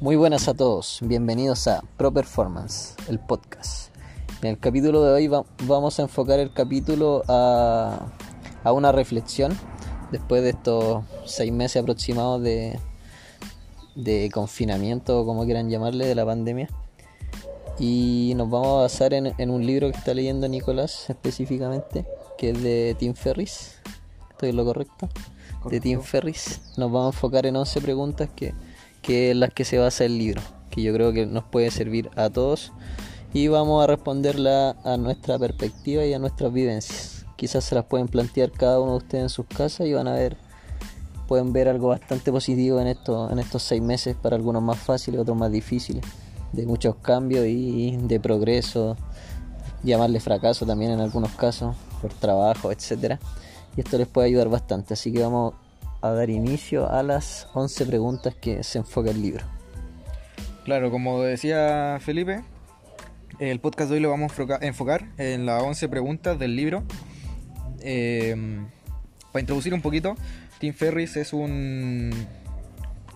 Muy 0.00 0.16
buenas 0.16 0.48
a 0.48 0.54
todos, 0.54 1.00
bienvenidos 1.02 1.68
a 1.68 1.82
Pro 1.98 2.10
Performance, 2.10 2.94
el 3.10 3.18
podcast. 3.18 3.94
En 4.40 4.48
el 4.48 4.58
capítulo 4.58 5.04
de 5.04 5.12
hoy 5.12 5.30
vamos 5.66 5.98
a 5.98 6.02
enfocar 6.04 6.40
el 6.40 6.54
capítulo 6.54 7.22
a, 7.28 8.08
una 8.64 8.92
reflexión 8.92 9.54
después 10.10 10.42
de 10.42 10.50
estos 10.50 11.04
seis 11.26 11.52
meses 11.52 11.82
aproximados 11.82 12.42
de, 12.42 12.80
de 13.94 14.30
confinamiento, 14.32 15.26
como 15.26 15.44
quieran 15.44 15.68
llamarle, 15.68 16.06
de 16.06 16.14
la 16.14 16.24
pandemia. 16.24 16.70
Y 17.78 18.32
nos 18.36 18.48
vamos 18.48 18.68
a 18.68 18.80
basar 18.84 19.12
en, 19.12 19.34
en 19.36 19.50
un 19.50 19.66
libro 19.66 19.90
que 19.90 19.98
está 19.98 20.14
leyendo 20.14 20.48
Nicolás 20.48 21.10
específicamente, 21.10 22.06
que 22.38 22.52
es 22.52 22.62
de 22.62 22.96
Tim 22.98 23.12
Ferris. 23.12 23.74
¿Estoy 24.30 24.48
en 24.48 24.56
lo 24.56 24.64
correcto? 24.64 25.10
De 25.66 25.78
Tim 25.78 26.00
Ferris. 26.00 26.62
Nos 26.78 26.90
vamos 26.90 27.14
a 27.14 27.18
enfocar 27.18 27.44
en 27.44 27.54
11 27.56 27.82
preguntas 27.82 28.30
que 28.34 28.54
que 29.02 29.30
es 29.30 29.36
las 29.36 29.52
que 29.52 29.64
se 29.64 29.78
basa 29.78 30.04
el 30.04 30.18
libro, 30.18 30.40
que 30.70 30.82
yo 30.82 30.92
creo 30.92 31.12
que 31.12 31.26
nos 31.26 31.44
puede 31.44 31.70
servir 31.70 32.10
a 32.16 32.30
todos 32.30 32.72
y 33.32 33.48
vamos 33.48 33.82
a 33.82 33.86
responderla 33.86 34.76
a 34.84 34.96
nuestra 34.96 35.38
perspectiva 35.38 36.04
y 36.04 36.12
a 36.12 36.18
nuestras 36.18 36.52
vivencias. 36.52 37.26
Quizás 37.36 37.64
se 37.64 37.74
las 37.74 37.84
pueden 37.84 38.08
plantear 38.08 38.50
cada 38.50 38.80
uno 38.80 38.92
de 38.92 38.98
ustedes 38.98 39.22
en 39.22 39.28
sus 39.28 39.46
casas 39.46 39.86
y 39.86 39.92
van 39.92 40.08
a 40.08 40.14
ver, 40.14 40.36
pueden 41.28 41.52
ver 41.52 41.68
algo 41.68 41.88
bastante 41.88 42.32
positivo 42.32 42.80
en, 42.80 42.88
esto, 42.88 43.30
en 43.30 43.38
estos 43.38 43.62
seis 43.62 43.80
meses, 43.80 44.16
para 44.20 44.36
algunos 44.36 44.62
más 44.62 44.78
fáciles, 44.78 45.20
otros 45.20 45.36
más 45.36 45.50
difíciles, 45.50 46.04
de 46.52 46.66
muchos 46.66 46.96
cambios 46.96 47.46
y 47.46 47.96
de 47.96 48.20
progreso, 48.20 48.96
llamarle 49.82 50.20
fracaso 50.20 50.66
también 50.66 50.90
en 50.90 51.00
algunos 51.00 51.30
casos, 51.32 51.76
por 52.02 52.12
trabajo, 52.12 52.72
etcétera. 52.72 53.18
Y 53.76 53.80
esto 53.80 53.96
les 53.96 54.08
puede 54.08 54.26
ayudar 54.26 54.48
bastante, 54.48 54.94
así 54.94 55.12
que 55.12 55.22
vamos 55.22 55.54
a 56.02 56.10
dar 56.10 56.30
inicio 56.30 56.90
a 56.90 57.02
las 57.02 57.48
11 57.54 57.86
preguntas 57.86 58.34
que 58.34 58.62
se 58.62 58.78
enfoca 58.78 59.10
el 59.10 59.20
libro. 59.20 59.44
Claro, 60.64 60.90
como 60.90 61.22
decía 61.22 61.98
Felipe, 62.00 62.42
el 63.38 63.60
podcast 63.60 63.90
de 63.90 63.96
hoy 63.96 64.02
lo 64.02 64.10
vamos 64.10 64.32
a 64.38 64.64
enfocar 64.66 65.06
en 65.18 65.46
las 65.46 65.62
11 65.62 65.88
preguntas 65.88 66.38
del 66.38 66.56
libro. 66.56 66.84
Em, 67.80 68.66
para 69.32 69.40
introducir 69.40 69.72
un 69.72 69.80
poquito, 69.80 70.16
Tim 70.58 70.74
Ferris 70.74 71.16
es 71.16 71.32
un 71.32 72.12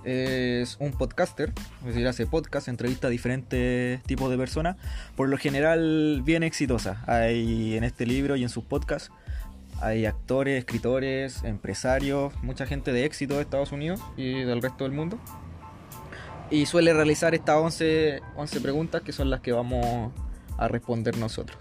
es 0.05 0.77
un 0.81 0.93
podcaster, 0.93 1.53
es 1.81 1.87
decir, 1.87 2.07
hace 2.07 2.27
podcast, 2.27 2.69
entrevista 2.69 3.07
a 3.07 3.11
diferentes 3.11 4.03
tipos 4.03 4.31
de 4.31 4.37
personas, 4.37 4.77
por 5.17 5.29
lo 5.29 5.39
general 5.39 6.23
bien 6.25 6.43
exitosa. 6.43 7.03
Hay 7.07 7.77
en 7.77 7.85
este 7.85 8.05
libro 8.07 8.37
y 8.37 8.43
en 8.43 8.51
sus 8.51 8.65
podcasts 8.65 9.11
hay 9.85 10.07
actores, 10.07 10.59
escritores, 10.59 11.45
empresarios, 11.45 12.33
mucha 12.43 12.65
gente 12.65 12.93
de 12.93 13.05
éxito 13.05 13.35
de 13.35 13.43
Estados 13.43 13.71
Unidos 13.71 14.01
y 14.17 14.43
del 14.43 14.63
resto 14.63 14.85
del 14.85 14.93
mundo. 14.93 15.19
Y 16.51 16.67
suele 16.67 16.95
realizar 16.95 17.35
estas 17.35 17.57
11, 17.57 18.21
11 18.37 18.61
preguntas 18.61 19.03
que 19.03 19.13
son 19.13 19.29
las 19.29 19.41
que 19.41 19.53
vamos 19.53 20.13
a 20.57 20.69
responder 20.69 21.19
nosotros. 21.19 21.59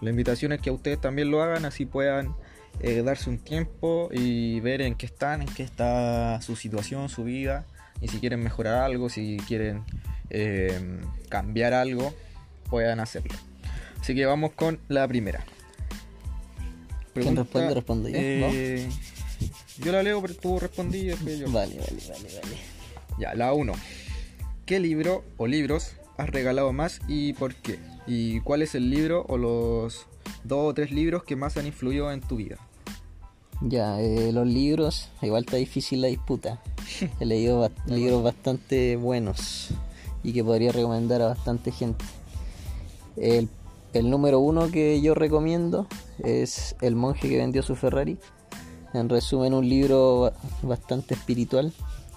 La 0.00 0.10
invitación 0.10 0.52
es 0.52 0.60
que 0.60 0.70
ustedes 0.70 1.00
también 1.00 1.30
lo 1.30 1.42
hagan, 1.42 1.64
así 1.64 1.86
puedan 1.86 2.36
eh, 2.80 3.02
darse 3.02 3.30
un 3.30 3.38
tiempo 3.38 4.10
y 4.12 4.60
ver 4.60 4.80
en 4.82 4.94
qué 4.94 5.06
están, 5.06 5.42
en 5.42 5.48
qué 5.48 5.64
está 5.64 6.40
su 6.42 6.54
situación, 6.54 7.08
su 7.08 7.24
vida, 7.24 7.66
y 8.00 8.08
si 8.08 8.20
quieren 8.20 8.42
mejorar 8.44 8.74
algo, 8.82 9.08
si 9.08 9.38
quieren 9.48 9.82
eh, 10.30 11.00
cambiar 11.28 11.72
algo, 11.72 12.14
puedan 12.70 13.00
hacerlo. 13.00 13.34
Así 14.00 14.14
que 14.14 14.24
vamos 14.24 14.52
con 14.52 14.78
la 14.88 15.08
primera. 15.08 15.44
¿Quién 17.22 17.36
responde? 17.36 17.74
Respondo 17.74 18.08
yo. 18.08 18.16
Eh, 18.18 18.88
yo 19.78 19.92
la 19.92 20.02
leo, 20.02 20.20
pero 20.22 20.34
tú 20.34 20.58
respondí 20.58 20.98
y 20.98 21.04
después 21.06 21.38
yo. 21.38 21.50
Vale, 21.50 21.76
vale, 21.78 22.02
vale, 22.08 22.40
vale. 22.42 22.56
Ya, 23.18 23.34
la 23.34 23.52
1. 23.52 23.72
¿Qué 24.64 24.80
libro 24.80 25.24
o 25.36 25.46
libros 25.46 25.92
has 26.16 26.28
regalado 26.30 26.72
más 26.72 27.00
y 27.08 27.34
por 27.34 27.54
qué? 27.54 27.78
¿Y 28.06 28.40
cuál 28.40 28.62
es 28.62 28.74
el 28.74 28.90
libro 28.90 29.24
o 29.28 29.36
los 29.36 30.06
dos 30.44 30.70
o 30.70 30.74
tres 30.74 30.90
libros 30.90 31.24
que 31.24 31.36
más 31.36 31.56
han 31.56 31.66
influido 31.66 32.10
en 32.12 32.20
tu 32.20 32.36
vida? 32.36 32.56
Ya, 33.60 34.00
eh, 34.00 34.32
los 34.32 34.46
libros, 34.46 35.08
igual 35.22 35.44
está 35.44 35.56
difícil 35.56 36.02
la 36.02 36.08
disputa. 36.08 36.60
He 37.20 37.24
leído 37.24 37.70
libros 37.86 38.22
bastante 38.22 38.96
buenos 38.96 39.68
y 40.22 40.32
que 40.32 40.44
podría 40.44 40.72
recomendar 40.72 41.22
a 41.22 41.28
bastante 41.28 41.72
gente. 41.72 42.04
El 43.16 43.48
el 43.98 44.10
número 44.10 44.40
uno 44.40 44.70
que 44.70 45.00
yo 45.00 45.14
recomiendo 45.14 45.86
es 46.22 46.76
El 46.80 46.96
monje 46.96 47.28
que 47.28 47.38
vendió 47.38 47.62
su 47.62 47.76
Ferrari. 47.76 48.18
En 48.92 49.08
resumen, 49.08 49.54
un 49.54 49.68
libro 49.68 50.32
bastante 50.62 51.14
espiritual 51.14 51.72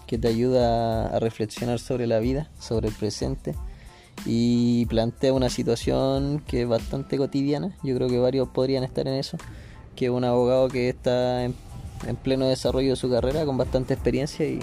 que 0.07 0.18
te 0.18 0.28
ayuda 0.28 1.07
a 1.07 1.19
reflexionar 1.19 1.79
sobre 1.79 2.07
la 2.07 2.19
vida, 2.19 2.50
sobre 2.59 2.88
el 2.88 2.94
presente 2.94 3.56
y 4.25 4.85
plantea 4.88 5.34
una 5.34 5.50
situación 5.50 6.44
que 6.45 6.63
es 6.63 6.68
bastante 6.68 7.18
cotidiana. 7.18 7.75
Yo 7.84 7.95
creo 7.95 8.09
que 8.09 8.19
varios 8.19 8.50
podrían 8.50 8.84
estar 8.84 9.07
en 9.07 9.16
eso. 9.16 9.38
Que 9.95 10.09
un 10.09 10.23
abogado 10.23 10.68
que 10.68 10.89
está 10.89 11.44
en, 11.44 11.56
pleno 12.23 12.47
desarrollo 12.47 12.91
de 12.91 12.95
su 12.95 13.09
carrera 13.09 13.45
con 13.45 13.57
bastante 13.57 13.94
experiencia 13.94 14.45
y, 14.47 14.59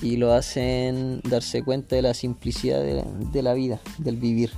y 0.00 0.16
lo 0.16 0.32
hacen 0.32 1.20
darse 1.22 1.62
cuenta 1.62 1.96
de 1.96 2.02
la 2.02 2.14
simplicidad 2.14 2.82
de 2.82 3.42
la 3.42 3.54
vida, 3.54 3.80
del 3.98 4.16
vivir. 4.16 4.50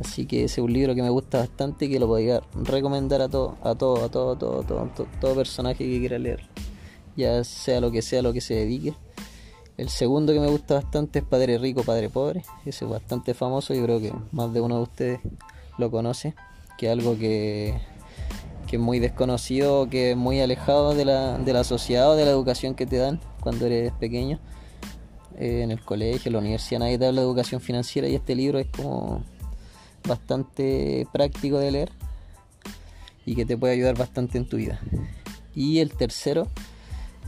Así 0.00 0.24
que 0.24 0.44
ese 0.44 0.60
es 0.60 0.64
un 0.64 0.72
libro 0.72 0.94
que 0.94 1.02
me 1.02 1.10
gusta 1.10 1.38
bastante 1.38 1.84
y 1.84 1.90
que 1.90 2.00
lo 2.00 2.06
podría 2.06 2.40
recomendar 2.54 3.20
a 3.20 3.28
todo, 3.28 3.56
a 3.62 3.74
todo, 3.74 4.04
a 4.04 4.08
todo, 4.08 4.34
todo, 4.36 4.62
todo, 4.62 4.88
todo, 5.20 5.34
personaje 5.34 5.84
que 5.84 5.98
quiera 5.98 6.18
leer. 6.18 6.48
Ya 7.16 7.44
sea 7.44 7.80
lo 7.80 7.90
que 7.90 8.00
sea 8.00 8.22
lo 8.22 8.32
que 8.32 8.40
se 8.40 8.54
dedique. 8.54 8.94
El 9.76 9.90
segundo 9.90 10.32
que 10.32 10.40
me 10.40 10.48
gusta 10.48 10.74
bastante 10.74 11.18
es 11.18 11.24
Padre 11.24 11.58
Rico, 11.58 11.82
Padre 11.82 12.08
Pobre. 12.08 12.42
Ese 12.64 12.86
es 12.86 12.90
bastante 12.90 13.34
famoso, 13.34 13.74
yo 13.74 13.82
creo 13.84 14.00
que 14.00 14.12
más 14.32 14.52
de 14.54 14.60
uno 14.62 14.76
de 14.76 14.82
ustedes 14.82 15.20
lo 15.76 15.90
conoce. 15.90 16.34
Que 16.78 16.86
es 16.86 16.92
algo 16.92 17.18
que, 17.18 17.78
que 18.66 18.76
es 18.76 18.82
muy 18.82 19.00
desconocido, 19.00 19.90
que 19.90 20.12
es 20.12 20.16
muy 20.16 20.40
alejado 20.40 20.94
de 20.94 21.04
la, 21.04 21.36
de 21.36 21.52
la 21.52 21.62
sociedad 21.62 22.10
o 22.10 22.16
de 22.16 22.24
la 22.24 22.30
educación 22.30 22.74
que 22.74 22.86
te 22.86 22.96
dan 22.96 23.20
cuando 23.40 23.66
eres 23.66 23.92
pequeño. 23.92 24.40
Eh, 25.38 25.62
en 25.62 25.70
el 25.70 25.84
colegio, 25.84 26.30
en 26.30 26.32
la 26.34 26.38
universidad 26.38 26.80
nadie 26.80 26.98
te 26.98 27.06
habla 27.06 27.20
de 27.20 27.26
educación 27.26 27.60
financiera 27.60 28.08
y 28.08 28.14
este 28.14 28.34
libro 28.34 28.58
es 28.58 28.66
como 28.66 29.22
bastante 30.06 31.06
práctico 31.12 31.58
de 31.58 31.70
leer 31.70 31.92
y 33.26 33.34
que 33.34 33.44
te 33.44 33.56
puede 33.56 33.74
ayudar 33.74 33.96
bastante 33.96 34.38
en 34.38 34.48
tu 34.48 34.56
vida. 34.56 34.80
Y 35.54 35.78
el 35.78 35.92
tercero, 35.92 36.48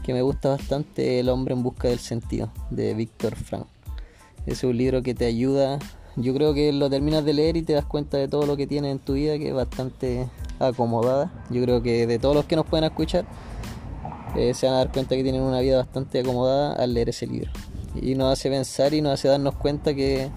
que 0.04 0.12
me 0.12 0.22
gusta 0.22 0.50
bastante, 0.50 1.20
El 1.20 1.28
hombre 1.28 1.54
en 1.54 1.62
busca 1.62 1.88
del 1.88 1.98
sentido, 1.98 2.50
de 2.70 2.94
Víctor 2.94 3.36
Frank. 3.36 3.66
Es 4.46 4.64
un 4.64 4.76
libro 4.76 5.02
que 5.02 5.14
te 5.14 5.26
ayuda, 5.26 5.78
yo 6.16 6.34
creo 6.34 6.52
que 6.52 6.72
lo 6.72 6.90
terminas 6.90 7.24
de 7.24 7.32
leer 7.32 7.56
y 7.56 7.62
te 7.62 7.72
das 7.72 7.86
cuenta 7.86 8.18
de 8.18 8.28
todo 8.28 8.44
lo 8.46 8.56
que 8.56 8.66
tienes 8.66 8.92
en 8.92 8.98
tu 8.98 9.14
vida, 9.14 9.38
que 9.38 9.48
es 9.48 9.54
bastante 9.54 10.28
acomodada. 10.58 11.32
Yo 11.50 11.62
creo 11.62 11.82
que 11.82 12.06
de 12.06 12.18
todos 12.18 12.34
los 12.34 12.44
que 12.44 12.56
nos 12.56 12.66
pueden 12.66 12.84
escuchar, 12.84 13.24
eh, 14.36 14.52
se 14.54 14.66
van 14.66 14.74
a 14.74 14.78
dar 14.78 14.92
cuenta 14.92 15.16
que 15.16 15.22
tienen 15.22 15.42
una 15.42 15.60
vida 15.60 15.78
bastante 15.78 16.20
acomodada 16.20 16.74
al 16.74 16.92
leer 16.92 17.08
ese 17.08 17.26
libro. 17.26 17.50
Y 17.94 18.14
nos 18.14 18.32
hace 18.32 18.50
pensar 18.50 18.92
y 18.92 19.00
nos 19.00 19.12
hace 19.12 19.28
darnos 19.28 19.54
cuenta 19.54 19.94
que 19.94 20.30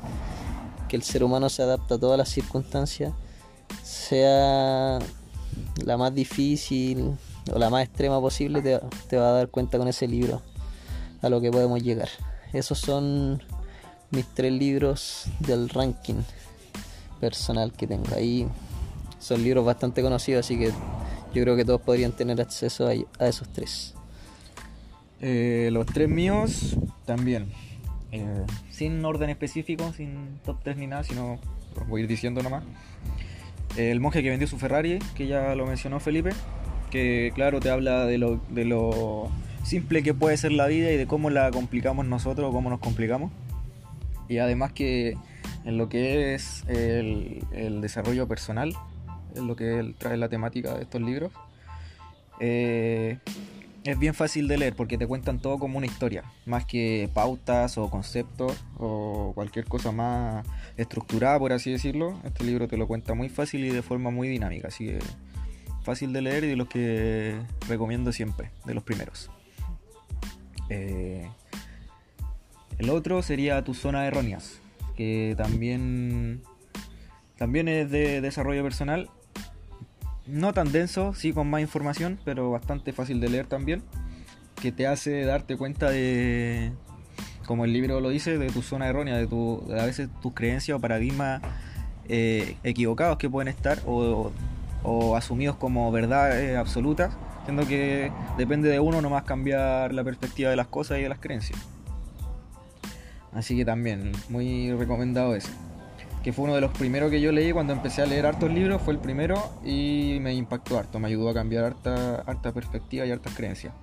que 0.95 0.97
el 0.97 1.03
ser 1.03 1.25
humano 1.25 1.49
se 1.49 1.61
adapta 1.61 1.95
a 1.95 1.97
todas 1.97 2.17
las 2.17 2.29
circunstancias, 2.29 3.13
sea 3.83 4.99
la 5.83 5.97
más 5.97 6.15
difícil 6.15 7.17
o 7.51 7.59
la 7.59 7.69
más 7.69 7.83
extrema 7.83 8.21
posible, 8.21 8.61
te, 8.61 9.17
va 9.17 9.29
a 9.29 9.31
dar 9.33 9.49
cuenta 9.49 9.77
con 9.77 9.89
ese 9.89 10.07
libro 10.07 10.41
a 11.21 11.27
lo 11.27 11.41
que 11.41 11.51
podemos 11.51 11.83
llegar. 11.83 12.07
Esos 12.53 12.79
son 12.79 13.43
mis 14.11 14.25
tres 14.33 14.53
libros 14.53 15.25
del 15.39 15.67
ranking 15.67 16.21
personal 17.19 17.73
que 17.73 17.87
tengo. 17.87 18.15
Ahí 18.15 18.47
son 19.19 19.43
libros 19.43 19.65
bastante 19.65 20.01
conocidos, 20.01 20.45
así 20.45 20.57
que 20.57 20.71
yo 21.33 21.43
creo 21.43 21.57
que 21.57 21.65
todos 21.65 21.81
podrían 21.81 22.13
tener 22.13 22.39
acceso 22.39 22.87
a, 22.87 23.27
esos 23.27 23.49
tres. 23.49 23.95
Eh, 25.19 25.67
los 25.73 25.85
tres 25.87 26.07
míos 26.07 26.77
también. 27.05 27.64
Eh, 28.21 28.45
sin 28.69 29.03
orden 29.03 29.29
específico, 29.29 29.93
sin 29.93 30.39
top 30.43 30.57
3 30.63 30.77
ni 30.77 30.87
nada, 30.87 31.03
sino 31.03 31.39
voy 31.87 32.01
a 32.01 32.03
ir 32.03 32.09
diciendo 32.09 32.41
nomás. 32.41 32.63
El 33.77 33.99
monje 33.99 34.23
que 34.23 34.29
vendió 34.29 34.47
su 34.47 34.57
Ferrari, 34.57 34.99
que 35.15 35.27
ya 35.27 35.55
lo 35.55 35.65
mencionó 35.65 35.99
Felipe, 35.99 36.31
que 36.91 37.31
claro 37.35 37.59
te 37.59 37.69
habla 37.69 38.05
de 38.05 38.17
lo, 38.17 38.39
de 38.49 38.65
lo 38.65 39.29
simple 39.63 40.03
que 40.03 40.13
puede 40.13 40.37
ser 40.37 40.53
la 40.53 40.67
vida 40.67 40.91
y 40.91 40.97
de 40.97 41.07
cómo 41.07 41.29
la 41.29 41.51
complicamos 41.51 42.05
nosotros, 42.05 42.51
cómo 42.53 42.69
nos 42.69 42.79
complicamos. 42.79 43.31
Y 44.29 44.37
además 44.37 44.71
que 44.71 45.17
en 45.65 45.77
lo 45.77 45.89
que 45.89 46.33
es 46.33 46.63
el, 46.67 47.43
el 47.51 47.81
desarrollo 47.81 48.27
personal, 48.27 48.73
en 49.35 49.47
lo 49.47 49.55
que 49.55 49.93
trae 49.97 50.17
la 50.17 50.29
temática 50.29 50.73
de 50.75 50.83
estos 50.83 51.01
libros, 51.01 51.31
eh, 52.39 53.17
es 53.85 53.99
bien 53.99 54.15
fácil 54.15 54.47
de 54.47 54.57
leer 54.57 54.75
porque 54.75 54.97
te 54.97 55.05
cuentan 55.05 55.39
todo 55.39 55.59
como 55.59 55.77
una 55.77 55.85
historia, 55.85 56.23
más 56.47 56.65
que 56.65 57.07
pautas 57.13 57.77
o 57.77 57.89
conceptos 57.91 58.65
o 58.77 59.31
cualquier 59.35 59.65
cosa 59.65 59.91
más 59.91 60.45
estructurada, 60.75 61.37
por 61.37 61.53
así 61.53 61.71
decirlo. 61.71 62.19
Este 62.23 62.43
libro 62.43 62.67
te 62.67 62.77
lo 62.77 62.87
cuenta 62.87 63.13
muy 63.13 63.29
fácil 63.29 63.63
y 63.63 63.69
de 63.69 63.83
forma 63.83 64.09
muy 64.09 64.27
dinámica, 64.27 64.69
así 64.69 64.87
que 64.87 64.99
fácil 65.83 66.13
de 66.13 66.21
leer 66.21 66.43
y 66.45 66.47
de 66.47 66.55
los 66.55 66.67
que 66.67 67.39
recomiendo 67.67 68.11
siempre, 68.11 68.49
de 68.65 68.73
los 68.73 68.83
primeros. 68.83 69.29
Eh, 70.69 71.29
El 72.79 72.89
otro 72.89 73.21
sería 73.21 73.63
Tu 73.63 73.75
zona 73.75 74.07
erróneas, 74.07 74.59
que 74.97 75.35
también, 75.37 76.41
también 77.37 77.67
es 77.67 77.91
de 77.91 78.19
desarrollo 78.19 78.63
personal. 78.63 79.11
No 80.27 80.53
tan 80.53 80.71
denso, 80.71 81.13
sí 81.13 81.33
con 81.33 81.49
más 81.49 81.61
información, 81.61 82.19
pero 82.25 82.51
bastante 82.51 82.93
fácil 82.93 83.19
de 83.19 83.29
leer 83.29 83.45
también. 83.45 83.83
Que 84.61 84.71
te 84.71 84.87
hace 84.87 85.23
darte 85.25 85.57
cuenta 85.57 85.89
de, 85.89 86.71
como 87.45 87.65
el 87.65 87.73
libro 87.73 87.99
lo 87.99 88.09
dice, 88.09 88.37
de 88.37 88.47
tu 88.49 88.61
zona 88.61 88.87
errónea, 88.87 89.17
de, 89.17 89.27
tu, 89.27 89.63
a 89.71 89.85
veces 89.85 90.09
tus 90.21 90.33
creencias 90.33 90.77
o 90.77 90.81
paradigmas 90.81 91.41
eh, 92.07 92.57
equivocados 92.63 93.17
que 93.17 93.29
pueden 93.29 93.47
estar 93.47 93.79
o, 93.85 94.31
asumidos 95.15 95.55
como 95.55 95.91
verdades 95.91 96.57
absolutas, 96.57 97.15
siendo 97.45 97.65
que 97.65 98.11
depende 98.37 98.69
de 98.69 98.79
uno 98.79 99.01
nomás 99.01 99.23
cambiar 99.23 99.93
la 99.93 100.03
perspectiva 100.03 100.49
de 100.49 100.55
las 100.55 100.67
cosas 100.67 100.99
y 100.99 101.01
de 101.01 101.09
las 101.09 101.19
creencias. 101.19 101.59
Así 103.33 103.55
que 103.57 103.65
también, 103.65 104.11
muy 104.29 104.71
recomendado 104.73 105.35
ese. 105.35 105.49
Que 106.25 106.33
fue 106.33 106.45
uno 106.45 106.55
de 106.55 106.61
los 106.61 106.71
primeros 106.71 107.11
que 107.11 107.21
yo 107.21 107.31
leí 107.31 107.51
cuando 107.51 107.71
empecé 107.71 108.01
a 108.01 108.07
leer 108.07 108.25
hartos 108.25 108.51
libros, 108.51 108.81
fue 108.81 108.95
el 108.95 108.99
primero 108.99 109.61
y 109.63 110.17
me 110.21 110.33
impactó 110.33 110.79
harto, 110.79 110.97
me 110.97 111.07
ayudó 111.07 111.29
a 111.29 111.35
cambiar 111.35 111.65
harta, 111.65 112.15
harta 112.25 112.51
perspectiva 112.51 113.05
y 113.05 113.11
hartas 113.11 113.35
creencias. 113.35 113.75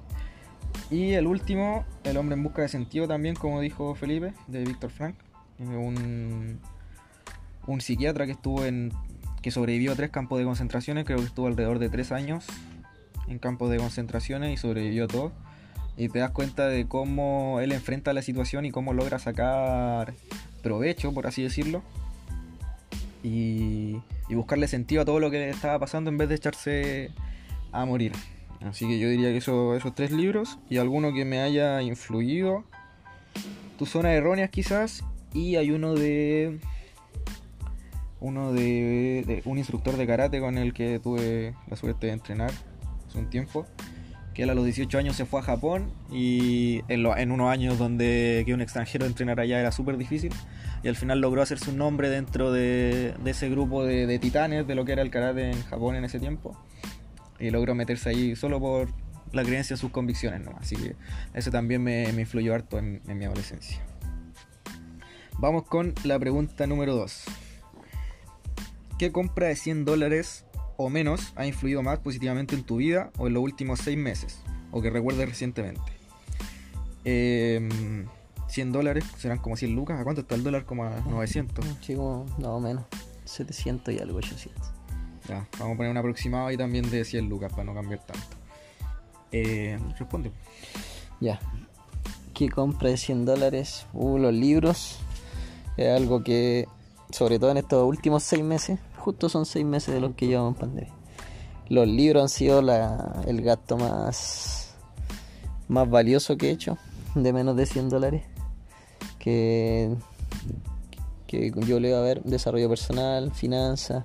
Y 0.90 1.12
el 1.12 1.28
último, 1.28 1.84
El 2.02 2.16
hombre 2.16 2.34
en 2.34 2.42
busca 2.42 2.62
de 2.62 2.68
sentido 2.68 3.06
también, 3.06 3.36
como 3.36 3.60
dijo 3.60 3.94
Felipe, 3.94 4.34
de 4.48 4.64
Víctor 4.64 4.90
Frank, 4.90 5.14
un, 5.60 6.58
un 7.68 7.80
psiquiatra 7.80 8.26
que 8.26 8.32
estuvo 8.32 8.64
en 8.64 8.92
que 9.40 9.52
sobrevivió 9.52 9.92
a 9.92 9.94
tres 9.94 10.10
campos 10.10 10.40
de 10.40 10.44
concentraciones, 10.44 11.04
creo 11.04 11.18
que 11.18 11.26
estuvo 11.26 11.46
alrededor 11.46 11.78
de 11.78 11.90
tres 11.90 12.10
años 12.10 12.46
en 13.28 13.38
campos 13.38 13.70
de 13.70 13.76
concentraciones 13.76 14.52
y 14.52 14.56
sobrevivió 14.56 15.04
a 15.04 15.06
todo 15.06 15.30
y 15.96 16.08
te 16.08 16.18
das 16.18 16.32
cuenta 16.32 16.66
de 16.66 16.88
cómo 16.88 17.60
él 17.60 17.70
enfrenta 17.70 18.12
la 18.12 18.22
situación 18.22 18.64
y 18.64 18.72
cómo 18.72 18.94
logra 18.94 19.20
sacar 19.20 20.14
provecho, 20.60 21.14
por 21.14 21.28
así 21.28 21.44
decirlo, 21.44 21.84
y, 23.22 24.00
buscarle 24.30 24.66
sentido 24.66 25.02
a 25.02 25.04
todo 25.04 25.20
lo 25.20 25.30
que 25.30 25.50
estaba 25.50 25.78
pasando 25.78 26.10
en 26.10 26.16
vez 26.16 26.28
de 26.28 26.36
echarse 26.36 27.10
a 27.70 27.84
morir. 27.84 28.12
Así 28.62 28.86
que 28.86 28.98
yo 28.98 29.08
diría 29.08 29.30
que 29.30 29.38
eso, 29.38 29.74
esos 29.74 29.94
tres 29.94 30.10
libros 30.10 30.58
y 30.70 30.78
alguno 30.78 31.12
que 31.12 31.24
me 31.24 31.40
haya 31.40 31.82
influido. 31.82 32.64
Tu 33.78 33.86
zona 33.86 34.12
erróneas 34.12 34.50
quizás. 34.50 35.04
Y 35.34 35.56
hay 35.56 35.70
uno 35.70 35.94
de. 35.94 36.60
Uno 38.20 38.52
de, 38.52 39.42
un 39.44 39.58
instructor 39.58 39.96
de 39.96 40.06
karate 40.06 40.40
con 40.40 40.56
el 40.56 40.72
que 40.72 41.00
tuve 41.00 41.54
la 41.66 41.76
suerte 41.76 42.06
de 42.06 42.12
entrenar 42.12 42.52
hace 43.08 43.18
un 43.18 43.28
tiempo 43.28 43.66
que 44.34 44.44
él 44.44 44.50
a 44.50 44.54
los 44.54 44.64
18 44.64 44.98
años 44.98 45.16
se 45.16 45.26
fue 45.26 45.40
a 45.40 45.42
Japón 45.42 45.90
y 46.10 46.82
en, 46.88 47.32
unos 47.32 47.50
años 47.50 47.78
donde 47.78 48.42
que 48.46 48.54
un 48.54 48.60
extranjero 48.60 49.06
entrenar 49.06 49.40
allá 49.40 49.60
era 49.60 49.72
súper 49.72 49.96
difícil 49.98 50.32
y 50.82 50.88
al 50.88 50.96
final 50.96 51.20
logró 51.20 51.42
hacerse 51.42 51.70
un 51.70 51.78
nombre 51.78 52.10
dentro 52.10 52.52
de, 52.52 53.14
ese 53.24 53.48
grupo 53.48 53.84
de, 53.84 54.18
titanes 54.18 54.66
de 54.66 54.74
lo 54.74 54.84
que 54.84 54.92
era 54.92 55.02
el 55.02 55.10
karate 55.10 55.50
en 55.50 55.62
Japón 55.64 55.96
en 55.96 56.04
ese 56.04 56.18
tiempo 56.18 56.56
y 57.38 57.50
logró 57.50 57.74
meterse 57.74 58.10
ahí 58.10 58.36
solo 58.36 58.60
por 58.60 58.88
la 59.32 59.42
creencia 59.42 59.74
en 59.74 59.78
sus 59.78 59.90
convicciones 59.90 60.40
¿no? 60.40 60.56
así 60.58 60.76
que 60.76 60.96
eso 61.34 61.50
también 61.50 61.82
me, 61.82 62.08
influyó 62.08 62.54
harto 62.54 62.78
en, 62.78 63.00
mi 63.06 63.24
adolescencia 63.24 63.80
vamos 65.38 65.64
con 65.64 65.94
la 66.04 66.18
pregunta 66.18 66.66
número 66.66 66.94
2 66.94 67.24
¿qué 68.98 69.12
compra 69.12 69.48
de 69.48 69.56
100 69.56 69.84
dólares 69.84 70.44
o 70.76 70.90
menos 70.90 71.32
ha 71.36 71.46
influido 71.46 71.82
más 71.82 71.98
positivamente 72.00 72.54
en 72.54 72.64
tu 72.64 72.76
vida 72.76 73.10
o 73.18 73.26
en 73.26 73.34
los 73.34 73.42
últimos 73.42 73.80
seis 73.80 73.98
meses, 73.98 74.40
o 74.70 74.82
que 74.82 74.90
recuerdes 74.90 75.28
recientemente. 75.28 75.80
100 78.52 78.68
em, 78.68 78.72
dólares 78.72 79.04
serán 79.16 79.38
como 79.38 79.56
100 79.56 79.74
lucas. 79.74 79.98
¿A 79.98 80.04
cuánto 80.04 80.20
está 80.20 80.34
el 80.34 80.44
dólar? 80.44 80.64
Como 80.64 80.84
a 80.84 81.00
900. 81.00 81.80
Chico, 81.80 82.26
no 82.38 82.60
menos. 82.60 82.84
700 83.24 83.94
y 83.94 83.98
algo, 83.98 84.18
800. 84.18 84.70
Ya, 85.28 85.48
vamos 85.58 85.74
a 85.74 85.76
poner 85.76 85.90
un 85.90 85.96
aproximado 85.96 86.48
ahí 86.48 86.56
también 86.56 86.90
de 86.90 87.04
100 87.04 87.28
lucas 87.28 87.50
para 87.52 87.64
no 87.64 87.74
cambiar 87.74 88.04
tanto. 88.04 88.36
Eh, 89.30 89.78
responde. 89.98 90.32
Ya. 91.20 91.40
¿Qué 92.34 92.48
compra 92.48 92.90
de 92.90 92.96
100 92.96 93.24
dólares? 93.24 93.86
Uh, 93.92 94.18
los 94.18 94.34
libros. 94.34 94.98
Es 95.76 95.96
algo 95.96 96.22
que, 96.22 96.66
sobre 97.10 97.38
todo 97.38 97.50
en 97.52 97.56
estos 97.58 97.84
últimos 97.84 98.22
seis 98.22 98.42
meses, 98.42 98.78
justo 98.98 99.28
son 99.28 99.46
seis 99.46 99.64
meses 99.64 99.94
de 99.94 100.00
los 100.00 100.14
que 100.14 100.26
llevamos 100.26 100.54
en 100.54 100.60
pandemia. 100.60 100.92
Los 101.68 101.88
libros 101.88 102.22
han 102.24 102.28
sido 102.28 102.60
el 102.60 103.42
gasto 103.42 103.78
más, 103.78 104.74
más 105.68 105.88
valioso 105.88 106.36
que 106.36 106.48
he 106.48 106.50
hecho, 106.50 106.76
de 107.14 107.32
menos 107.32 107.56
de 107.56 107.64
100 107.64 107.88
dólares. 107.88 108.22
Que, 109.22 109.94
que 111.26 111.52
yo 111.66 111.78
leo 111.80 111.96
a 111.96 112.02
ver 112.02 112.22
desarrollo 112.24 112.68
personal, 112.68 113.32
finanzas, 113.32 114.04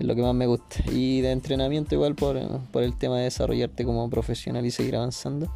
es 0.00 0.06
lo 0.06 0.14
que 0.14 0.22
más 0.22 0.34
me 0.34 0.46
gusta. 0.46 0.82
Y 0.90 1.20
de 1.20 1.30
entrenamiento 1.30 1.94
igual 1.94 2.14
por, 2.14 2.36
el 2.36 2.98
tema 2.98 3.18
de 3.18 3.24
desarrollarte 3.24 3.84
como 3.84 4.08
profesional 4.08 4.64
y 4.64 4.70
seguir 4.70 4.96
avanzando. 4.96 5.52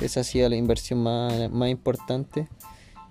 Esa 0.00 0.20
ha 0.20 0.24
sido 0.24 0.48
la 0.48 0.56
inversión 0.56 1.02
más, 1.02 1.50
más 1.50 1.68
importante 1.68 2.48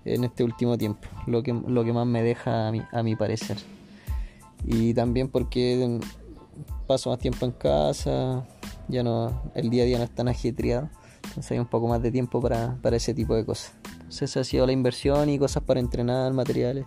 en 0.04 0.24
este 0.24 0.42
último 0.42 0.78
tiempo, 0.78 1.08
lo 1.26 1.42
que, 1.42 1.52
lo 1.52 1.84
que 1.84 1.92
más 1.92 2.06
me 2.06 2.22
deja 2.22 2.68
a 2.68 2.72
mi, 2.72 2.80
a 2.92 3.02
mi 3.02 3.16
parecer 3.16 3.56
y 4.64 4.94
también 4.94 5.28
porque 5.28 6.00
paso 6.86 7.10
más 7.10 7.18
tiempo 7.18 7.44
en 7.46 7.52
casa, 7.52 8.46
ya 8.88 9.02
no, 9.02 9.42
el 9.54 9.70
día 9.70 9.82
a 9.82 9.86
día 9.86 9.98
no 9.98 10.04
es 10.04 10.14
tan 10.14 10.28
ajetreado, 10.28 10.88
entonces 11.24 11.52
hay 11.52 11.58
un 11.58 11.66
poco 11.66 11.88
más 11.88 12.02
de 12.02 12.10
tiempo 12.10 12.40
para, 12.40 12.76
ese 12.92 13.14
tipo 13.14 13.34
de 13.34 13.44
cosas. 13.44 13.72
Esa 14.08 14.40
ha 14.40 14.44
sido 14.44 14.66
la 14.66 14.72
inversión 14.72 15.28
y 15.28 15.38
cosas 15.38 15.62
para 15.62 15.80
entrenar, 15.80 16.32
materiales, 16.32 16.86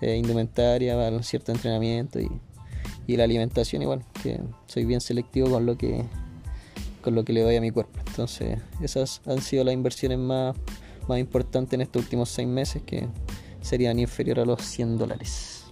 eh, 0.00 0.16
indumentaria, 0.16 0.96
para 0.96 1.22
cierto 1.22 1.52
entrenamiento 1.52 2.20
y, 2.20 2.30
y, 3.06 3.16
la 3.16 3.24
alimentación 3.24 3.82
igual, 3.82 4.04
que 4.22 4.40
soy 4.66 4.84
bien 4.84 5.00
selectivo 5.00 5.50
con 5.50 5.66
lo 5.66 5.76
que 5.76 6.04
con 7.04 7.14
lo 7.14 7.22
que 7.22 7.34
le 7.34 7.42
doy 7.42 7.56
a 7.56 7.60
mi 7.60 7.70
cuerpo. 7.70 8.00
Entonces 8.06 8.58
esas 8.80 9.20
han 9.26 9.42
sido 9.42 9.62
las 9.62 9.74
inversiones 9.74 10.18
más, 10.18 10.56
más 11.06 11.18
importantes 11.18 11.74
en 11.74 11.82
estos 11.82 12.02
últimos 12.02 12.30
seis 12.30 12.48
meses 12.48 12.82
que 12.82 13.08
serían 13.60 13.98
inferior 13.98 14.40
a 14.40 14.46
los 14.46 14.62
100 14.62 14.96
dólares. 14.96 15.64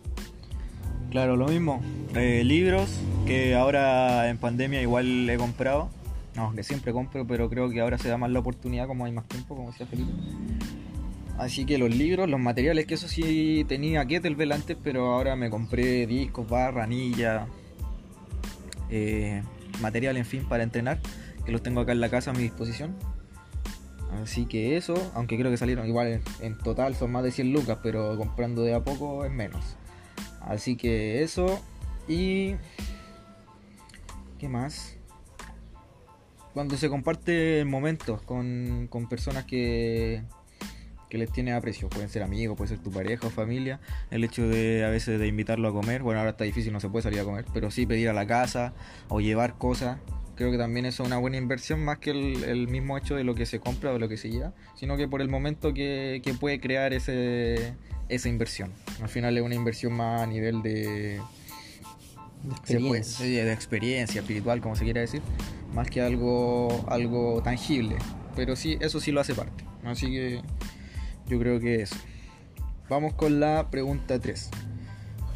Claro, 1.11 1.37
lo 1.37 1.49
mismo. 1.49 1.81
Eh, 2.15 2.43
libros 2.45 2.89
que 3.27 3.55
ahora 3.55 4.29
en 4.29 4.39
pandemia 4.39 4.83
igual 4.83 5.29
he 5.29 5.37
comprado. 5.37 5.91
No, 6.35 6.55
que 6.55 6.63
siempre 6.63 6.93
compro, 6.93 7.27
pero 7.27 7.49
creo 7.51 7.69
que 7.69 7.81
ahora 7.81 7.99
se 7.99 8.09
da 8.09 8.17
más 8.17 8.31
la 8.31 8.39
oportunidad 8.39 8.87
como 8.87 9.05
hay 9.05 9.13
más 9.13 9.29
tiempo, 9.29 9.55
como 9.55 9.71
decía 9.71 9.87
Felipe. 9.87 10.11
Así 11.39 11.65
que 11.65 11.79
los 11.79 11.95
libros, 11.95 12.29
los 12.29 12.41
materiales, 12.41 12.87
que 12.87 12.95
eso 12.95 13.09
sí 13.09 13.65
tenía 13.69 14.05
Kettlebell 14.07 14.53
antes, 14.53 14.77
pero 14.83 15.13
ahora 15.13 15.37
me 15.37 15.51
compré 15.51 16.07
discos, 16.07 16.49
barra, 16.49 16.85
anilla, 16.85 17.47
eh, 18.91 19.43
material, 19.81 20.17
en 20.17 20.25
fin, 20.25 20.45
para 20.49 20.63
entrenar, 20.63 21.01
que 21.45 21.53
los 21.53 21.63
tengo 21.63 21.81
acá 21.81 21.93
en 21.93 22.01
la 22.01 22.09
casa 22.09 22.31
a 22.31 22.35
mi 22.35 22.43
disposición. 22.43 22.95
Así 24.23 24.45
que 24.45 24.77
eso, 24.77 24.95
aunque 25.15 25.39
creo 25.39 25.51
que 25.51 25.57
salieron 25.57 25.87
igual 25.87 26.07
en, 26.07 26.23
en 26.41 26.59
total 26.59 26.95
son 26.95 27.13
más 27.13 27.25
de 27.25 27.33
100 27.33 27.53
lucas, 27.53 27.79
pero 27.83 28.17
comprando 28.19 28.63
de 28.63 28.75
a 28.75 28.85
poco 28.85 29.25
es 29.25 29.33
menos. 29.33 29.77
Así 30.41 30.77
que 30.77 31.23
eso. 31.23 31.61
Y... 32.09 32.57
¿Qué 34.39 34.49
más? 34.49 34.97
Cuando 36.55 36.77
se 36.77 36.89
comparte 36.89 37.65
momentos 37.65 38.21
con, 38.23 38.87
con 38.91 39.09
personas 39.09 39.45
que, 39.45 40.23
que 41.09 41.19
les 41.19 41.31
tiene 41.31 41.53
aprecio, 41.53 41.89
pueden 41.89 42.09
ser 42.09 42.23
amigos, 42.23 42.57
puede 42.57 42.69
ser 42.69 42.79
tu 42.79 42.91
pareja 42.91 43.27
o 43.27 43.31
familia, 43.31 43.81
el 44.11 44.25
hecho 44.25 44.49
de 44.49 44.85
a 44.85 44.89
veces 44.89 45.21
de 45.21 45.27
invitarlo 45.27 45.69
a 45.69 45.73
comer, 45.73 46.03
bueno 46.03 46.21
ahora 46.21 46.31
está 46.31 46.45
difícil, 46.45 46.73
no 46.73 46.81
se 46.81 46.89
puede 46.89 47.03
salir 47.03 47.21
a 47.21 47.25
comer, 47.25 47.45
pero 47.53 47.71
sí 47.71 47.87
pedir 47.87 48.09
a 48.09 48.13
la 48.13 48.27
casa 48.27 48.73
o 49.09 49.21
llevar 49.21 49.59
cosas, 49.59 49.99
creo 50.37 50.51
que 50.51 50.59
también 50.59 50.87
eso 50.87 51.03
es 51.03 51.07
una 51.07 51.19
buena 51.19 51.37
inversión 51.37 51.85
más 51.85 51.99
que 51.99 52.11
el, 52.11 52.69
mismo 52.69 52.97
hecho 52.97 53.15
de 53.15 53.25
lo 53.25 53.35
que 53.35 53.47
se 53.47 53.61
compra 53.61 53.91
o 53.91 53.93
de 53.95 53.99
lo 53.99 54.09
que 54.09 54.17
se 54.17 54.31
lleva, 54.31 54.53
sino 54.75 54.97
que 54.97 55.07
por 55.07 55.21
el 55.21 55.29
momento 55.29 55.75
que, 55.75 56.23
que 56.25 56.35
puede 56.35 56.61
crear 56.61 56.93
ese, 56.93 57.75
esa 58.09 58.29
inversión. 58.29 58.71
Al 59.03 59.09
final 59.09 59.37
es 59.37 59.43
una 59.43 59.55
inversión 59.55 59.93
más 59.93 60.23
a 60.23 60.27
nivel 60.27 60.63
de, 60.63 61.21
experiencia. 62.51 63.45
de 63.45 63.53
experiencia 63.53 64.21
espiritual, 64.21 64.61
como 64.61 64.77
se 64.77 64.85
quiera 64.85 65.01
decir, 65.01 65.23
más 65.73 65.89
que 65.89 66.01
algo, 66.01 66.85
algo 66.89 67.43
tangible. 67.43 67.97
Pero 68.37 68.57
sí, 68.57 68.79
eso 68.81 69.01
sí 69.01 69.13
lo 69.13 69.21
hace 69.21 69.35
parte. 69.35 69.65
Así 69.85 70.07
que 70.07 70.43
yo 71.29 71.39
creo 71.39 71.61
que 71.61 71.83
eso. 71.83 71.97
Vamos 72.89 73.15
con 73.15 73.41
la 73.41 73.71
pregunta 73.71 74.19
3. 74.19 74.51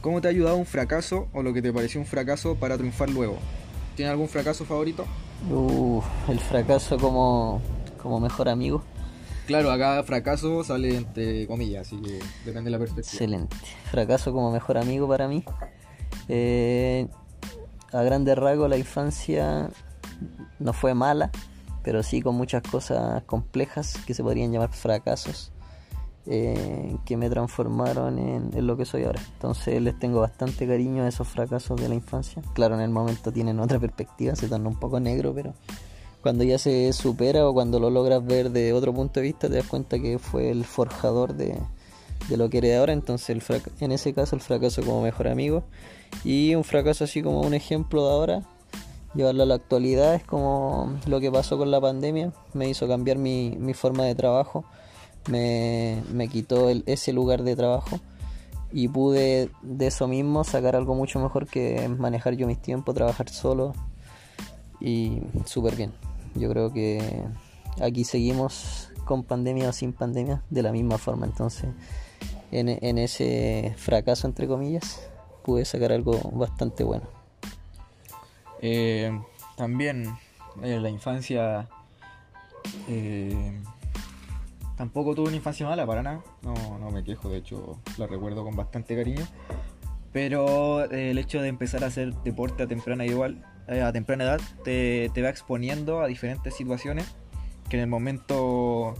¿Cómo 0.00 0.20
te 0.20 0.28
ha 0.28 0.30
ayudado 0.30 0.56
un 0.56 0.66
fracaso 0.66 1.28
o 1.32 1.42
lo 1.42 1.52
que 1.52 1.62
te 1.62 1.72
pareció 1.72 2.00
un 2.00 2.06
fracaso 2.06 2.54
para 2.54 2.76
triunfar 2.76 3.10
luego? 3.10 3.38
¿Tienes 3.96 4.12
algún 4.12 4.28
fracaso 4.28 4.64
favorito? 4.64 5.06
el 6.28 6.38
fracaso 6.38 6.96
como, 6.98 7.60
como 8.02 8.20
mejor 8.20 8.48
amigo. 8.48 8.82
Claro, 9.46 9.70
acá 9.70 10.02
fracaso 10.02 10.64
sale 10.64 10.96
entre 10.96 11.46
comillas, 11.46 11.86
así 11.86 12.00
que 12.00 12.18
depende 12.44 12.64
de 12.64 12.70
la 12.70 12.78
perspectiva. 12.78 13.12
Excelente. 13.12 13.56
Fracaso 13.90 14.32
como 14.32 14.50
mejor 14.50 14.76
amigo 14.78 15.06
para 15.06 15.28
mí. 15.28 15.44
Eh, 16.28 17.06
a 17.92 18.02
grandes 18.02 18.36
rasgos 18.36 18.68
la 18.68 18.76
infancia 18.76 19.70
no 20.58 20.72
fue 20.72 20.94
mala, 20.94 21.30
pero 21.82 22.02
sí 22.02 22.20
con 22.20 22.34
muchas 22.34 22.62
cosas 22.62 23.22
complejas 23.24 23.96
que 24.06 24.14
se 24.14 24.22
podrían 24.22 24.52
llamar 24.52 24.72
fracasos. 24.72 25.52
eh, 26.28 26.96
que 27.04 27.16
me 27.16 27.30
transformaron 27.30 28.18
en, 28.18 28.66
lo 28.66 28.76
que 28.76 28.84
soy 28.84 29.04
ahora. 29.04 29.20
Entonces 29.34 29.80
les 29.80 29.96
tengo 29.96 30.20
bastante 30.20 30.66
cariño 30.66 31.04
a 31.04 31.08
esos 31.08 31.28
fracasos 31.28 31.80
de 31.80 31.88
la 31.88 31.94
infancia. 31.94 32.42
Claro, 32.52 32.74
en 32.74 32.80
el 32.80 32.90
momento 32.90 33.32
tienen 33.32 33.60
otra 33.60 33.78
perspectiva, 33.78 34.34
se 34.34 34.48
torna 34.48 34.68
un 34.68 34.80
poco 34.80 34.98
negro, 34.98 35.32
pero 35.32 35.54
cuando 36.22 36.42
ya 36.42 36.58
se 36.58 36.92
supera 36.92 37.48
o 37.48 37.54
cuando 37.54 37.78
lo 37.78 37.90
logras 37.90 38.26
ver 38.26 38.50
de 38.50 38.72
otro 38.72 38.92
punto 38.92 39.20
de 39.20 39.26
vista, 39.26 39.48
te 39.48 39.54
das 39.54 39.68
cuenta 39.68 40.00
que 40.00 40.18
fue 40.18 40.50
el 40.50 40.64
forjador 40.64 41.34
de, 41.34 41.56
lo 42.36 42.50
que 42.50 42.58
eres 42.58 42.76
ahora. 42.76 42.92
Entonces, 42.92 43.38
en 43.78 43.92
ese 43.92 44.12
caso, 44.12 44.34
el 44.34 44.42
fracaso 44.42 44.82
como 44.82 45.02
mejor 45.02 45.28
amigo 45.28 45.62
y 46.24 46.56
un 46.56 46.64
fracaso 46.64 47.04
así 47.04 47.22
como 47.22 47.42
un 47.42 47.54
ejemplo 47.54 48.04
de 48.04 48.10
ahora 48.10 48.42
llevarlo 49.16 49.42
a 49.42 49.46
la 49.46 49.54
actualidad 49.54 50.14
es 50.14 50.24
como 50.24 50.98
lo 51.06 51.20
que 51.20 51.32
pasó 51.32 51.58
con 51.58 51.70
la 51.70 51.80
pandemia, 51.80 52.32
me 52.52 52.68
hizo 52.68 52.86
cambiar 52.86 53.18
mi, 53.18 53.56
forma 53.74 54.04
de 54.04 54.14
trabajo, 54.14 54.64
me, 55.28 56.28
quitó 56.30 56.68
ese 56.70 57.12
lugar 57.12 57.42
de 57.42 57.56
trabajo 57.56 57.98
y 58.72 58.88
pude 58.88 59.50
de 59.62 59.86
eso 59.86 60.06
mismo 60.06 60.44
sacar 60.44 60.76
algo 60.76 60.94
mucho 60.94 61.18
mejor 61.18 61.46
que 61.46 61.88
manejar 61.88 62.34
yo 62.34 62.46
mis 62.46 62.60
tiempos, 62.60 62.94
trabajar 62.94 63.28
solo 63.28 63.74
y 64.80 65.22
súper 65.46 65.76
bien. 65.76 65.92
Yo 66.34 66.50
creo 66.50 66.72
que 66.72 67.24
aquí 67.80 68.04
seguimos 68.04 68.90
con 69.06 69.22
pandemia 69.22 69.70
o 69.70 69.72
sin 69.72 69.92
pandemia 69.92 70.42
de 70.50 70.62
la 70.62 70.72
misma 70.72 70.98
forma, 70.98 71.26
entonces 71.26 71.70
en, 72.52 72.68
en 72.68 72.98
ese 72.98 73.74
fracaso 73.76 74.26
entre 74.26 74.46
comillas 74.46 75.00
pude 75.44 75.64
sacar 75.64 75.92
algo 75.92 76.18
bastante 76.32 76.84
bueno. 76.84 77.15
Eh, 78.68 79.16
también 79.56 80.12
en 80.60 80.82
la 80.82 80.90
infancia 80.90 81.68
eh, 82.88 83.62
tampoco 84.76 85.14
tuve 85.14 85.28
una 85.28 85.36
infancia 85.36 85.64
mala 85.68 85.86
para 85.86 86.02
nada, 86.02 86.24
no, 86.42 86.78
no 86.80 86.90
me 86.90 87.04
quejo, 87.04 87.28
de 87.28 87.38
hecho 87.38 87.78
la 87.96 88.08
recuerdo 88.08 88.42
con 88.42 88.56
bastante 88.56 88.96
cariño. 88.96 89.24
Pero 90.12 90.90
eh, 90.90 91.12
el 91.12 91.18
hecho 91.18 91.40
de 91.40 91.48
empezar 91.48 91.84
a 91.84 91.86
hacer 91.86 92.12
deporte 92.24 92.64
a 92.64 92.66
temprana 92.66 93.06
igual, 93.06 93.44
a 93.68 93.92
temprana 93.92 94.24
edad, 94.24 94.40
te, 94.64 95.12
te 95.14 95.22
va 95.22 95.28
exponiendo 95.28 96.00
a 96.00 96.08
diferentes 96.08 96.52
situaciones 96.54 97.14
que 97.68 97.76
en 97.76 97.84
el 97.84 97.88
momento 97.88 98.94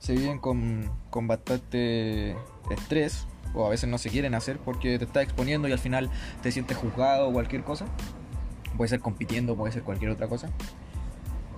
se 0.00 0.14
viven 0.14 0.40
con, 0.40 0.90
con 1.10 1.28
bastante 1.28 2.34
estrés 2.70 3.28
o 3.54 3.66
a 3.66 3.68
veces 3.68 3.88
no 3.88 3.98
se 3.98 4.10
quieren 4.10 4.34
hacer 4.34 4.58
porque 4.58 4.98
te 4.98 5.04
está 5.04 5.22
exponiendo 5.22 5.68
y 5.68 5.72
al 5.72 5.78
final 5.78 6.10
te 6.42 6.50
sientes 6.50 6.76
juzgado 6.76 7.28
o 7.28 7.32
cualquier 7.32 7.62
cosa 7.62 7.86
puede 8.76 8.88
ser 8.88 9.00
compitiendo, 9.00 9.56
puede 9.56 9.72
ser 9.72 9.82
cualquier 9.82 10.10
otra 10.10 10.28
cosa. 10.28 10.50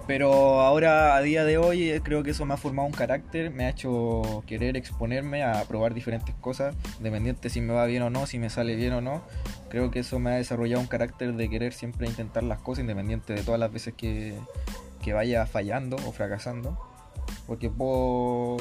Pero 0.07 0.61
ahora, 0.61 1.17
a 1.17 1.23
día 1.23 1.45
de 1.45 1.57
hoy, 1.57 1.91
eh, 1.91 2.03
creo 2.03 2.23
que 2.23 2.33
eso 2.33 2.45
me 2.45 2.53
ha 2.53 2.59
formado 2.59 2.87
un 2.87 2.93
carácter, 2.93 3.51
me 3.51 3.65
ha 3.65 3.71
hecho 3.71 4.45
querer 4.47 4.77
exponerme 4.77 5.43
a 5.43 5.65
probar 5.65 5.95
diferentes 5.95 6.35
cosas, 6.35 6.77
dependiente 7.01 7.49
si 7.49 7.63
me 7.63 7.73
va 7.73 7.87
bien 7.87 8.03
o 8.03 8.11
no, 8.11 8.27
si 8.27 8.39
me 8.39 8.51
sale 8.51 8.77
bien 8.77 8.93
o 8.93 9.01
no. 9.01 9.23
Creo 9.71 9.91
que 9.91 10.01
eso 10.01 10.19
me 10.19 10.31
ha 10.31 10.35
desarrollado 10.35 10.83
un 10.83 10.89
carácter 10.89 11.33
de 11.33 11.49
querer 11.49 11.73
siempre 11.73 12.07
intentar 12.07 12.43
las 12.43 12.59
cosas, 12.59 12.83
independiente 12.83 13.33
de 13.33 13.43
todas 13.43 13.59
las 13.59 13.73
veces 13.73 13.95
que, 13.95 14.35
que 15.03 15.15
vaya 15.15 15.47
fallando 15.47 15.97
o 16.07 16.13
fracasando. 16.13 16.79
Porque 17.47 17.71
puedo, 17.71 18.59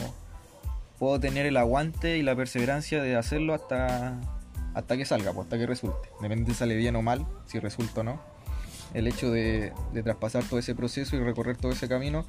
puedo 0.98 1.20
tener 1.20 1.46
el 1.46 1.58
aguante 1.58 2.18
y 2.18 2.24
la 2.24 2.38
perseverancia 2.38 3.04
de 3.04 3.18
hacerlo 3.18 3.54
hasta, 3.54 4.18
hasta 4.74 4.96
que 4.96 5.04
salga, 5.04 5.34
pues, 5.34 5.48
hasta 5.48 5.58
que 5.58 5.66
resulte. 5.66 6.08
Depende 6.22 6.52
si 6.52 6.58
sale 6.58 6.78
bien 6.78 6.96
o 6.96 7.02
mal, 7.02 7.28
si 7.48 7.60
resulta 7.60 8.00
o 8.00 8.04
no 8.06 8.33
el 8.94 9.08
hecho 9.08 9.32
de, 9.32 9.74
traspasar 10.04 10.44
todo 10.44 10.60
ese 10.60 10.76
proceso 10.76 11.16
y 11.16 11.20
recorrer 11.20 11.58
todo 11.58 11.72
ese 11.72 11.88
camino, 11.88 12.26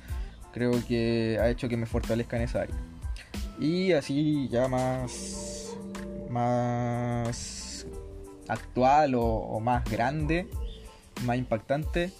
creo 0.52 0.72
que 0.86 1.38
ha 1.40 1.48
hecho 1.48 1.68
que 1.68 1.76
me 1.76 1.86
fortalezca 1.86 2.36
en 2.36 2.42
esa 2.42 2.62
área. 2.62 2.76
Y 3.58 3.92
así 3.92 4.48
ya 4.48 4.68
más, 4.68 5.76
más 6.30 7.86
actual 8.48 9.14
o, 9.16 9.60
más 9.60 9.84
grande, 9.84 10.48
más 11.24 11.36
impactante, 11.36 12.10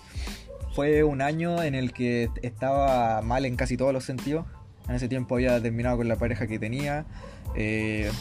fue 0.75 1.05
un 1.05 1.23
año 1.23 1.63
en 1.63 1.75
el 1.75 1.93
que 1.93 2.31
estaba 2.43 3.23
mal 3.23 3.45
en 3.45 3.57
casi 3.57 3.77
todos 3.77 3.93
los 3.93 4.05
sentidos. 4.05 4.47
En 4.89 4.95
ese 4.97 5.09
tiempo 5.09 5.37
había 5.37 5.61
terminado 5.63 5.97
con 5.99 6.09
la 6.09 6.17
pareja 6.17 6.47
que 6.47 6.59
tenía. 6.59 7.07
Eh, 7.55 8.11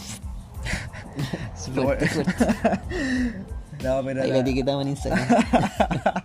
No, 3.81 4.03
pero. 4.03 4.23
Ahí 4.23 4.31
la... 4.31 4.39
etiquetamos 4.39 4.83
en 4.83 4.89
Instagram. 4.89 5.27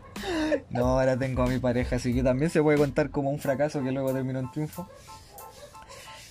no, 0.70 0.86
ahora 0.86 1.18
tengo 1.18 1.42
a 1.42 1.46
mi 1.46 1.58
pareja, 1.58 1.96
así 1.96 2.14
que 2.14 2.22
también 2.22 2.50
se 2.50 2.62
puede 2.62 2.78
contar 2.78 3.10
como 3.10 3.30
un 3.30 3.38
fracaso 3.38 3.82
que 3.82 3.92
luego 3.92 4.12
terminó 4.12 4.38
en 4.40 4.50
triunfo. 4.50 4.88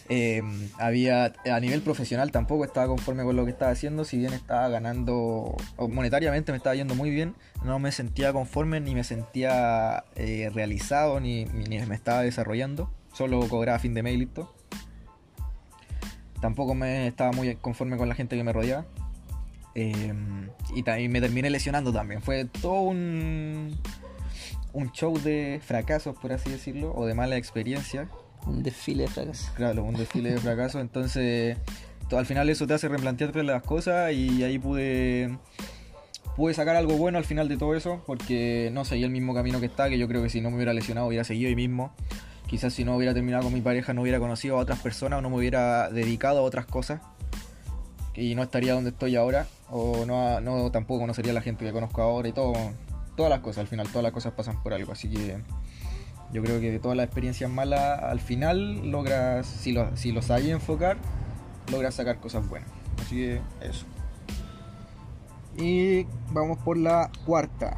Eh, 0.10 0.42
había 0.78 1.34
a 1.52 1.60
nivel 1.60 1.82
profesional 1.82 2.32
tampoco 2.32 2.64
estaba 2.64 2.88
conforme 2.88 3.26
con 3.26 3.36
lo 3.36 3.44
que 3.44 3.52
estaba 3.52 3.72
haciendo, 3.72 4.06
si 4.06 4.18
bien 4.18 4.32
estaba 4.32 4.70
ganando 4.70 5.58
monetariamente 5.78 6.54
me 6.54 6.58
estaba 6.58 6.76
yendo 6.76 6.96
muy 6.96 7.10
bien, 7.10 7.36
no 7.66 7.78
me 7.78 7.92
sentía 7.92 8.32
conforme 8.32 8.80
ni 8.80 8.96
me 8.96 9.04
sentía 9.04 10.06
eh, 10.16 10.50
realizado 10.54 11.20
ni, 11.20 11.44
ni, 11.44 11.80
me 11.80 11.96
estaba 11.96 12.22
desarrollando, 12.22 12.90
solo 13.12 13.46
cobraba 13.50 13.80
fin 13.80 13.94
de 13.94 14.04
mail 14.04 14.22
y 14.22 14.26
todo. 14.28 14.54
Tampoco 16.40 16.74
me 16.74 17.08
estaba 17.08 17.34
muy 17.34 17.56
conforme 17.56 17.98
con 17.98 18.08
la 18.08 18.16
gente 18.16 18.38
que 18.38 18.44
me 18.46 18.54
rodeaba. 18.54 18.86
Em, 19.78 20.50
y 20.76 20.82
también 20.82 21.12
me 21.12 21.22
terminé 21.22 21.52
lesionando 21.52 21.94
también. 21.94 22.24
Fue 22.24 22.46
todo 22.46 22.82
un, 22.82 23.78
un 24.74 24.92
show 24.92 25.16
de 25.20 25.62
fracasos, 25.64 26.18
por 26.18 26.34
así 26.34 26.50
decirlo, 26.50 26.92
o 26.96 27.06
de 27.06 27.14
mala 27.14 27.38
experiencia. 27.38 28.10
Un 28.48 28.64
desfile 28.64 29.04
de 29.04 29.10
fracasos. 29.10 29.52
Claro, 29.52 29.84
un 29.84 29.94
desfile 29.94 30.32
de 30.32 30.40
fracasos. 30.40 30.82
Entonces, 30.82 31.58
al 32.10 32.26
final 32.26 32.50
eso 32.50 32.66
te 32.66 32.74
hace 32.74 32.88
replantearte 32.88 33.44
las 33.44 33.62
cosas 33.62 34.12
y 34.14 34.44
ahí 34.44 34.58
pude 34.58 35.38
pude 36.36 36.54
sacar 36.56 36.76
algo 36.76 36.98
bueno 36.98 37.20
al 37.20 37.26
final 37.26 37.48
de 37.48 37.58
todo 37.58 37.76
eso, 37.76 38.04
porque 38.08 38.72
no 38.74 38.84
seguí 38.84 39.04
el 39.04 39.12
mismo 39.12 39.36
camino 39.36 39.60
que 39.60 39.66
está, 39.68 39.90
que 39.90 40.00
yo 40.00 40.08
creo 40.08 40.24
que 40.24 40.30
si 40.30 40.42
no 40.42 40.50
me 40.50 40.56
hubiera 40.56 40.74
lesionado 40.74 41.08
hubiera 41.08 41.24
seguido 41.24 41.50
ahí 41.50 41.56
mismo. 41.56 41.94
Quizás 42.48 42.74
si 42.74 42.84
no 42.84 42.96
hubiera 42.96 43.14
terminado 43.14 43.44
con 43.44 43.54
mi 43.54 43.62
pareja 43.62 43.94
no 43.94 44.02
hubiera 44.02 44.20
conocido 44.20 44.58
a 44.58 44.60
otras 44.60 44.80
personas 44.80 45.20
o 45.20 45.22
no 45.22 45.30
me 45.30 45.36
hubiera 45.38 45.90
dedicado 45.92 46.40
a 46.40 46.42
otras 46.42 46.66
cosas 46.66 47.02
y 48.18 48.34
no 48.34 48.44
estaría 48.44 48.74
donde 48.74 48.90
estoy 48.90 49.16
ahora 49.16 49.46
o 49.70 50.06
no, 50.06 50.42
no 50.42 50.72
tampoco 50.72 51.02
conocería 51.02 51.32
a 51.32 51.36
la 51.36 51.42
gente 51.42 51.64
que 51.64 51.72
conozco 51.72 52.02
ahora 52.02 52.28
y 52.28 52.34
todo 52.34 52.54
todas 53.16 53.30
las 53.30 53.40
cosas 53.42 53.60
al 53.60 53.68
final 53.68 53.88
todas 53.88 54.04
las 54.04 54.12
cosas 54.12 54.34
pasan 54.34 54.62
por 54.64 54.74
algo 54.74 54.92
así 54.92 55.08
que 55.08 55.38
yo 56.34 56.44
creo 56.44 56.60
que 56.60 56.72
de 56.72 56.80
todas 56.80 56.98
las 56.98 57.06
experiencias 57.06 57.50
malas 57.50 58.02
al 58.04 58.20
final 58.20 58.90
logras 58.90 59.46
si 59.46 59.72
lo, 59.72 59.96
si 59.96 60.12
lo 60.12 60.24
sabes 60.24 60.48
enfocar 60.48 60.98
logras 61.72 61.94
sacar 61.94 62.20
cosas 62.20 62.48
buenas 62.50 62.70
así 63.02 63.16
que 63.16 63.42
eso. 63.62 63.86
Y 65.58 66.06
vamos 66.32 66.60
por 66.60 66.78
la 66.78 67.10
cuarta 67.26 67.78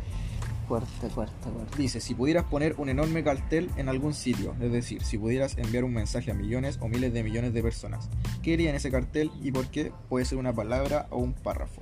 Cuarta, 0.69 1.09
cuarta, 1.15 1.49
cuarta. 1.49 1.77
Dice, 1.79 1.99
si 1.99 2.13
pudieras 2.13 2.45
poner 2.45 2.75
un 2.77 2.89
enorme 2.89 3.23
cartel 3.23 3.71
en 3.75 3.89
algún 3.89 4.13
sitio, 4.13 4.53
es 4.61 4.71
decir, 4.71 5.03
si 5.03 5.17
pudieras 5.17 5.57
enviar 5.57 5.83
un 5.83 5.95
mensaje 5.95 6.29
a 6.29 6.35
millones 6.35 6.77
o 6.79 6.87
miles 6.87 7.11
de 7.11 7.23
millones 7.23 7.55
de 7.55 7.63
personas, 7.63 8.07
¿qué 8.43 8.51
iría 8.51 8.69
en 8.69 8.75
ese 8.75 8.91
cartel 8.91 9.31
y 9.41 9.51
por 9.51 9.65
qué? 9.69 9.91
Puede 10.09 10.25
ser 10.25 10.37
una 10.37 10.53
palabra 10.53 11.07
o 11.09 11.17
un 11.17 11.33
párrafo. 11.33 11.81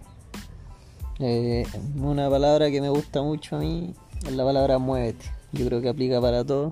Eh, 1.20 1.68
una 1.98 2.30
palabra 2.30 2.72
que 2.72 2.80
me 2.80 2.88
gusta 2.88 3.22
mucho 3.22 3.58
a 3.58 3.60
mí 3.60 3.94
es 4.26 4.32
la 4.32 4.46
palabra 4.46 4.78
muévete. 4.78 5.26
Yo 5.52 5.66
creo 5.66 5.82
que 5.82 5.90
aplica 5.90 6.22
para 6.22 6.46
todo. 6.46 6.72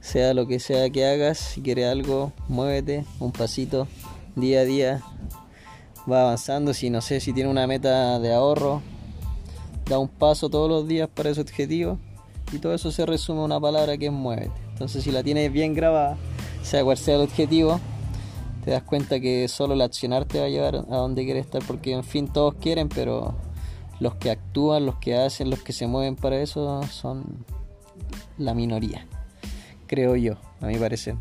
Sea 0.00 0.32
lo 0.32 0.46
que 0.46 0.60
sea 0.60 0.88
que 0.88 1.06
hagas, 1.06 1.36
si 1.36 1.60
quieres 1.60 1.88
algo, 1.88 2.32
muévete 2.48 3.04
un 3.20 3.32
pasito 3.32 3.86
día 4.34 4.60
a 4.60 4.64
día. 4.64 5.02
Va 6.10 6.22
avanzando, 6.22 6.72
si 6.72 6.88
no 6.88 7.02
sé 7.02 7.20
si 7.20 7.34
tiene 7.34 7.50
una 7.50 7.66
meta 7.66 8.18
de 8.18 8.32
ahorro, 8.32 8.80
da 9.86 9.98
un 9.98 10.08
paso 10.08 10.48
todos 10.48 10.68
los 10.68 10.88
días 10.88 11.08
para 11.08 11.30
ese 11.30 11.40
objetivo 11.40 11.98
y 12.52 12.58
todo 12.58 12.74
eso 12.74 12.90
se 12.90 13.06
resume 13.06 13.40
en 13.40 13.44
una 13.44 13.60
palabra 13.60 13.96
que 13.96 14.06
es 14.06 14.12
muévete. 14.12 14.52
Entonces 14.70 15.04
si 15.04 15.10
la 15.10 15.22
tienes 15.22 15.52
bien 15.52 15.74
grabada, 15.74 16.16
sea 16.62 16.84
cual 16.84 16.96
sea 16.96 17.16
el 17.16 17.22
objetivo, 17.22 17.80
te 18.64 18.70
das 18.70 18.82
cuenta 18.82 19.20
que 19.20 19.46
solo 19.48 19.74
el 19.74 19.82
accionar 19.82 20.24
te 20.24 20.40
va 20.40 20.46
a 20.46 20.48
llevar 20.48 20.76
a 20.76 20.96
donde 20.96 21.24
quieres 21.24 21.44
estar, 21.44 21.62
porque 21.66 21.92
en 21.92 22.04
fin 22.04 22.28
todos 22.28 22.54
quieren, 22.54 22.88
pero 22.88 23.34
los 24.00 24.14
que 24.14 24.30
actúan, 24.30 24.86
los 24.86 24.96
que 24.96 25.16
hacen, 25.16 25.50
los 25.50 25.62
que 25.62 25.72
se 25.72 25.86
mueven 25.86 26.16
para 26.16 26.40
eso 26.40 26.82
son 26.84 27.44
la 28.38 28.54
minoría, 28.54 29.06
creo 29.86 30.16
yo, 30.16 30.34
a 30.60 30.66
mi 30.66 30.76
parecer. 30.76 31.16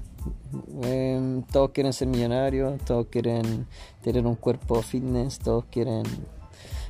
Em, 0.84 1.44
todos 1.44 1.72
quieren 1.72 1.92
ser 1.94 2.08
millonarios, 2.08 2.80
todos 2.86 3.08
quieren 3.08 3.68
tener 4.02 4.26
un 4.26 4.36
cuerpo 4.36 4.82
fitness, 4.82 5.40
todos 5.40 5.66
quieren 5.66 6.04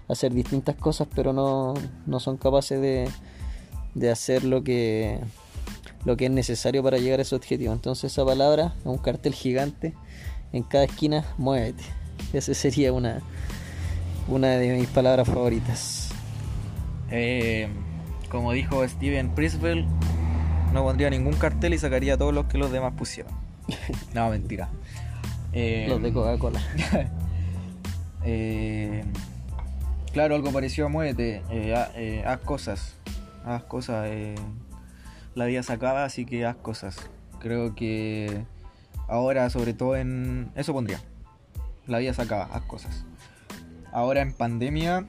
hacer 0.08 0.34
distintas 0.34 0.76
cosas, 0.76 1.08
pero 1.14 1.34
no, 1.34 1.74
no 2.06 2.20
son 2.20 2.38
capaces 2.38 2.82
de, 2.82 3.10
de 3.96 4.12
hacer 4.12 4.44
lo 4.44 4.64
que, 4.64 5.20
lo 6.06 6.18
que 6.18 6.26
es 6.26 6.32
necesario 6.32 6.84
para 6.84 6.98
llegar 6.98 7.20
a 7.20 7.24
ese 7.24 7.36
objetivo. 7.36 7.74
Entonces 7.74 8.12
esa 8.12 8.26
palabra 8.26 8.76
es 8.80 8.86
un 8.86 8.98
cartel 8.98 9.34
gigante 9.34 9.94
en 10.52 10.64
cada 10.64 10.86
esquina, 10.86 11.26
muévete. 11.38 11.84
Esa 12.34 12.54
sería 12.54 12.94
una, 12.94 13.22
una 14.28 14.50
de 14.50 14.78
mis 14.78 14.88
palabras 14.88 15.28
favoritas. 15.28 16.10
Eh, 17.12 17.68
como 18.30 18.52
dijo 18.52 18.88
Steven 18.88 19.34
Priswell, 19.36 19.86
no 20.74 20.84
pondría 20.84 21.10
ningún 21.10 21.34
cartel 21.34 21.74
y 21.74 21.78
sacaría 21.78 22.18
todos 22.18 22.34
los 22.34 22.46
que 22.46 22.58
los 22.58 22.72
demás 22.72 22.94
pusieron. 22.98 23.32
no, 24.14 24.30
mentira. 24.30 24.70
Eh, 25.54 25.86
Los 25.88 26.02
de 26.02 26.12
Coca-Cola. 26.12 26.62
eh, 28.24 29.04
claro, 30.14 30.36
algo 30.36 30.52
parecido 30.52 30.88
a 30.88 30.90
muévete. 30.90 31.44
eh, 31.50 31.76
eh, 31.96 32.24
haz 32.26 32.40
cosas. 32.40 32.96
Haz 33.44 33.64
cosas. 33.64 34.08
eh, 34.10 34.36
la 35.36 35.46
vida 35.46 35.64
se 35.64 35.74
acaba, 35.74 36.06
así 36.06 36.26
que 36.26 36.46
haz 36.46 36.56
cosas. 36.56 37.10
Creo 37.40 37.76
que 37.76 38.46
ahora, 39.10 39.50
sobre 39.50 39.74
todo 39.74 39.98
en. 39.98 40.52
Eso 40.56 40.72
pondría. 40.72 41.02
La 41.88 41.98
vida 41.98 42.14
se 42.14 42.22
acaba, 42.22 42.46
haz 42.46 42.62
cosas. 42.64 43.06
Ahora 43.92 44.22
en 44.22 44.34
pandemia 44.34 45.06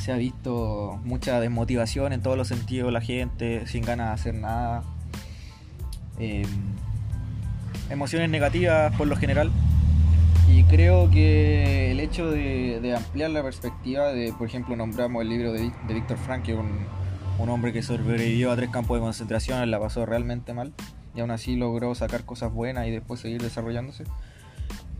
se 0.00 0.12
ha 0.12 0.16
visto 0.16 1.00
mucha 1.04 1.40
desmotivación 1.40 2.12
en 2.12 2.20
todos 2.20 2.36
los 2.36 2.48
sentidos, 2.48 2.92
la 2.92 3.00
gente 3.00 3.66
sin 3.66 3.84
ganas 3.84 4.08
de 4.08 4.12
hacer 4.12 4.34
nada. 4.34 4.82
Emociones 7.88 8.28
negativas 8.28 8.94
por 8.96 9.06
lo 9.06 9.16
general. 9.16 9.50
Y 10.48 10.64
creo 10.64 11.10
que 11.10 11.90
el 11.90 12.00
hecho 12.00 12.30
de, 12.30 12.94
ampliar 12.96 13.30
la 13.30 13.42
perspectiva, 13.42 14.12
de 14.12 14.32
por 14.32 14.46
ejemplo 14.46 14.76
nombramos 14.76 15.22
el 15.22 15.28
libro 15.28 15.52
de, 15.52 15.70
de 15.86 15.94
Víctor 15.94 16.18
Frank, 16.18 16.42
que 16.44 16.54
un, 16.54 16.86
un 17.38 17.48
hombre 17.48 17.72
que 17.72 17.82
sobrevivió 17.82 18.52
a 18.52 18.56
tres 18.56 18.70
campos 18.70 18.98
de 18.98 19.02
concentración, 19.02 19.70
la 19.70 19.80
pasó 19.80 20.06
realmente 20.06 20.54
mal, 20.54 20.72
y 21.14 21.20
aún 21.20 21.30
así 21.30 21.56
logró 21.56 21.94
sacar 21.94 22.24
cosas 22.24 22.52
buenas 22.52 22.86
y 22.86 22.90
después 22.90 23.20
seguir 23.20 23.42
desarrollándose. 23.42 24.04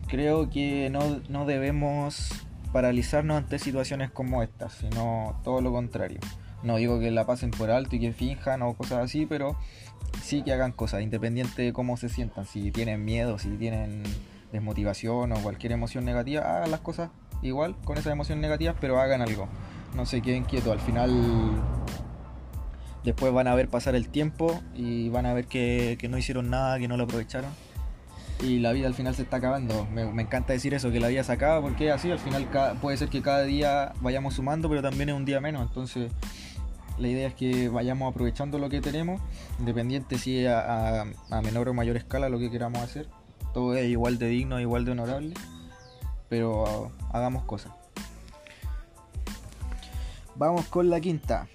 Creo 0.08 0.50
que 0.50 0.90
no, 0.90 1.20
no 1.28 1.44
debemos 1.46 2.30
paralizarnos 2.72 3.36
ante 3.36 3.58
situaciones 3.58 4.10
como 4.10 4.42
estas, 4.42 4.72
sino 4.74 5.40
todo 5.44 5.60
lo 5.60 5.72
contrario. 5.72 6.18
No 6.62 6.76
digo 6.76 6.98
que 6.98 7.10
la 7.10 7.26
pasen 7.26 7.50
por 7.50 7.70
alto 7.70 7.94
y 7.96 8.00
que 8.00 8.12
finjan 8.12 8.62
o 8.62 8.74
cosas 8.74 9.04
así, 9.04 9.26
pero 9.26 9.56
sí 10.22 10.42
que 10.42 10.52
hagan 10.52 10.72
cosas, 10.72 11.02
independiente 11.02 11.62
de 11.62 11.72
cómo 11.72 11.96
se 11.96 12.08
sientan. 12.08 12.46
Si 12.46 12.70
tienen 12.72 13.04
miedo, 13.04 13.38
si 13.38 13.50
tienen 13.50 14.02
desmotivación 14.54 15.32
o 15.32 15.36
cualquier 15.42 15.72
emoción 15.72 16.04
negativa, 16.06 16.40
hagan 16.56 16.70
las 16.70 16.80
cosas 16.80 17.10
igual 17.42 17.76
con 17.84 17.98
esas 17.98 18.12
emociones 18.12 18.40
negativas, 18.40 18.74
pero 18.80 18.98
hagan 19.00 19.20
algo. 19.20 19.46
No 19.94 20.06
se 20.06 20.22
queden 20.22 20.44
quietos. 20.44 20.72
Al 20.72 20.80
final, 20.80 21.10
después 23.04 23.32
van 23.32 23.48
a 23.48 23.54
ver 23.54 23.68
pasar 23.68 23.94
el 23.94 24.08
tiempo 24.08 24.60
y 24.74 25.08
van 25.10 25.26
a 25.26 25.34
ver 25.34 25.46
que, 25.46 25.96
que 26.00 26.08
no 26.08 26.16
hicieron 26.18 26.50
nada, 26.50 26.78
que 26.78 26.88
no 26.88 26.96
lo 26.96 27.04
aprovecharon. 27.04 27.50
Y 28.42 28.58
la 28.58 28.72
vida 28.72 28.86
al 28.88 28.94
final 28.94 29.14
se 29.14 29.22
está 29.22 29.36
acabando. 29.36 29.86
Me, 29.92 30.02
encanta 30.22 30.52
decir 30.52 30.74
eso, 30.74 30.90
que 30.90 31.00
la 31.00 31.08
vida 31.08 31.22
se 31.22 31.32
acaba, 31.32 31.60
porque 31.60 31.92
así 31.92 32.10
al 32.10 32.18
final 32.18 32.48
puede 32.80 32.96
ser 32.96 33.08
que 33.08 33.22
cada 33.22 33.42
día 33.42 33.92
vayamos 34.00 34.34
sumando, 34.34 34.68
pero 34.68 34.82
también 34.82 35.10
es 35.10 35.14
un 35.14 35.24
día 35.24 35.40
menos. 35.40 35.62
Entonces, 35.62 36.10
la 36.98 37.08
idea 37.08 37.28
es 37.28 37.34
que 37.34 37.68
vayamos 37.68 38.10
aprovechando 38.10 38.58
lo 38.58 38.68
que 38.68 38.80
tenemos, 38.80 39.20
independiente 39.60 40.18
si 40.18 40.46
a, 40.46 41.02
a- 41.02 41.06
a 41.30 41.40
menor 41.42 41.68
o 41.68 41.74
mayor 41.74 41.96
escala 41.96 42.28
lo 42.28 42.38
que 42.38 42.50
queramos 42.50 42.82
hacer. 42.82 43.08
Todo 43.54 43.74
es 43.76 43.88
igual 43.88 44.18
de 44.18 44.26
digno, 44.28 44.60
igual 44.60 44.84
de 44.84 44.90
honorable, 44.92 45.34
pero 46.28 46.90
hagamos 47.12 47.44
cosas. 47.44 47.72
Vamos 50.36 50.66
con 50.66 50.90
la 50.90 51.00
quinta. 51.00 51.46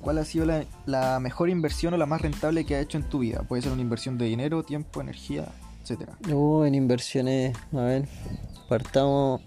¿Cuál 0.00 0.18
ha 0.18 0.24
sido 0.24 0.44
la, 0.44 0.64
la 0.86 1.18
mejor 1.20 1.48
inversión 1.48 1.94
o 1.94 1.96
la 1.96 2.06
más 2.06 2.20
rentable 2.22 2.64
que 2.64 2.76
has 2.76 2.82
hecho 2.82 2.98
en 2.98 3.04
tu 3.08 3.20
vida? 3.20 3.42
Puede 3.42 3.62
ser 3.62 3.72
una 3.72 3.82
inversión 3.82 4.18
de 4.18 4.26
dinero, 4.26 4.62
tiempo, 4.62 5.00
energía, 5.00 5.46
etcétera. 5.82 6.16
Uh, 6.32 6.64
en 6.64 6.74
inversiones, 6.74 7.56
a 7.72 7.76
ver, 7.80 8.08
partamos 8.68 9.40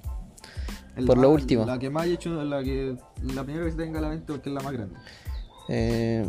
El 0.95 1.05
Por 1.05 1.17
lo 1.17 1.29
más- 1.31 1.41
último. 1.41 1.65
La 1.65 1.79
que 1.79 1.89
más 1.89 2.05
he 2.07 2.13
hecho, 2.13 2.43
la 2.43 2.63
que 2.63 2.95
la 3.23 3.43
primera 3.43 3.65
que 3.65 3.71
se 3.71 3.77
tenga 3.77 3.99
a 3.99 4.01
la 4.01 4.09
mente 4.09 4.25
porque 4.31 4.49
es 4.49 4.55
la 4.55 4.61
más 4.61 4.73
grande. 4.73 4.95
Eh, 5.73 6.27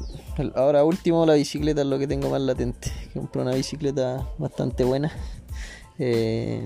ahora 0.54 0.84
último 0.84 1.26
la 1.26 1.34
bicicleta 1.34 1.80
es 1.80 1.87
lo 1.88 1.99
que 1.99 2.06
tengo 2.06 2.30
más 2.30 2.40
latente. 2.40 2.92
Compré 3.12 3.42
una 3.42 3.54
bicicleta 3.54 4.25
bastante 4.38 4.84
buena. 4.84 5.11
Eh, 5.99 6.64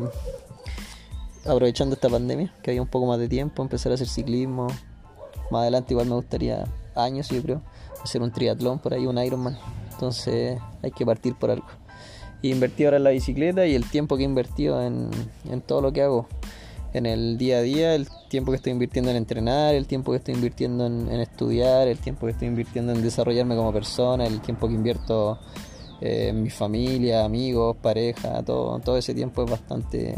aprovechando 1.46 1.94
esta 1.94 2.11
pandemia, 2.11 2.53
que 2.62 2.72
había 2.72 2.83
un 2.83 2.88
poco 2.88 3.07
más 3.07 3.18
de 3.18 3.29
tiempo, 3.29 3.62
empezar 3.62 3.92
a 3.92 3.94
hacer 3.94 4.09
ciclismo. 4.09 4.66
Más 5.51 5.62
adelante 5.62 5.94
igual 5.94 6.07
me 6.07 6.16
gustaría 6.16 6.66
años, 6.94 7.31
yo 7.31 7.40
creo, 7.40 7.62
hacer 8.03 8.20
un 8.20 8.31
triatlón 8.31 8.79
por 8.79 8.92
ahí, 8.92 9.07
un 9.07 9.16
Ironman. 9.16 9.57
Entonces 9.92 10.59
hay 10.83 10.90
que 10.90 11.07
partir 11.07 11.35
por 11.35 11.51
algo. 11.51 11.66
Y 12.42 12.53
invertí 12.53 12.85
ahora 12.85 12.98
en 12.98 13.05
la 13.05 13.11
bicicleta 13.11 13.66
y 13.66 13.74
el 13.74 13.88
tiempo 13.88 14.18
que 14.18 14.24
he 14.24 14.27
invertido 14.27 14.83
en, 14.83 15.09
en 15.48 15.62
todo 15.62 15.81
lo 15.81 15.94
que 15.94 16.03
hago. 16.03 16.29
En 16.92 17.05
el 17.05 17.37
día 17.37 17.59
a 17.59 17.62
día, 17.62 17.94
el 17.94 18.09
tiempo 18.29 18.53
que 18.53 18.57
estoy 18.57 18.72
invirtiendo 18.72 19.11
en 19.11 19.16
entrenar, 19.16 19.75
el 19.75 19.87
tiempo 19.87 20.12
que 20.12 20.18
estoy 20.18 20.35
invirtiendo 20.35 20.87
en, 20.87 21.09
estudiar, 21.20 21.88
el 21.88 21.99
tiempo 21.99 22.27
que 22.27 22.33
estoy 22.33 22.49
invirtiendo 22.49 22.92
en 22.92 23.03
desarrollarme 23.03 23.57
como 23.57 23.72
persona, 23.72 24.27
el 24.27 24.40
tiempo 24.40 24.68
que 24.68 24.75
invierto 24.75 25.38
eh, 26.01 26.29
en 26.29 26.42
mi 26.42 26.51
familia, 26.51 27.25
amigos, 27.25 27.77
pareja, 27.83 28.42
todo, 28.42 28.79
todo 28.81 28.96
ese 28.96 29.14
tiempo 29.14 29.44
es 29.44 29.51
bastante, 29.51 30.16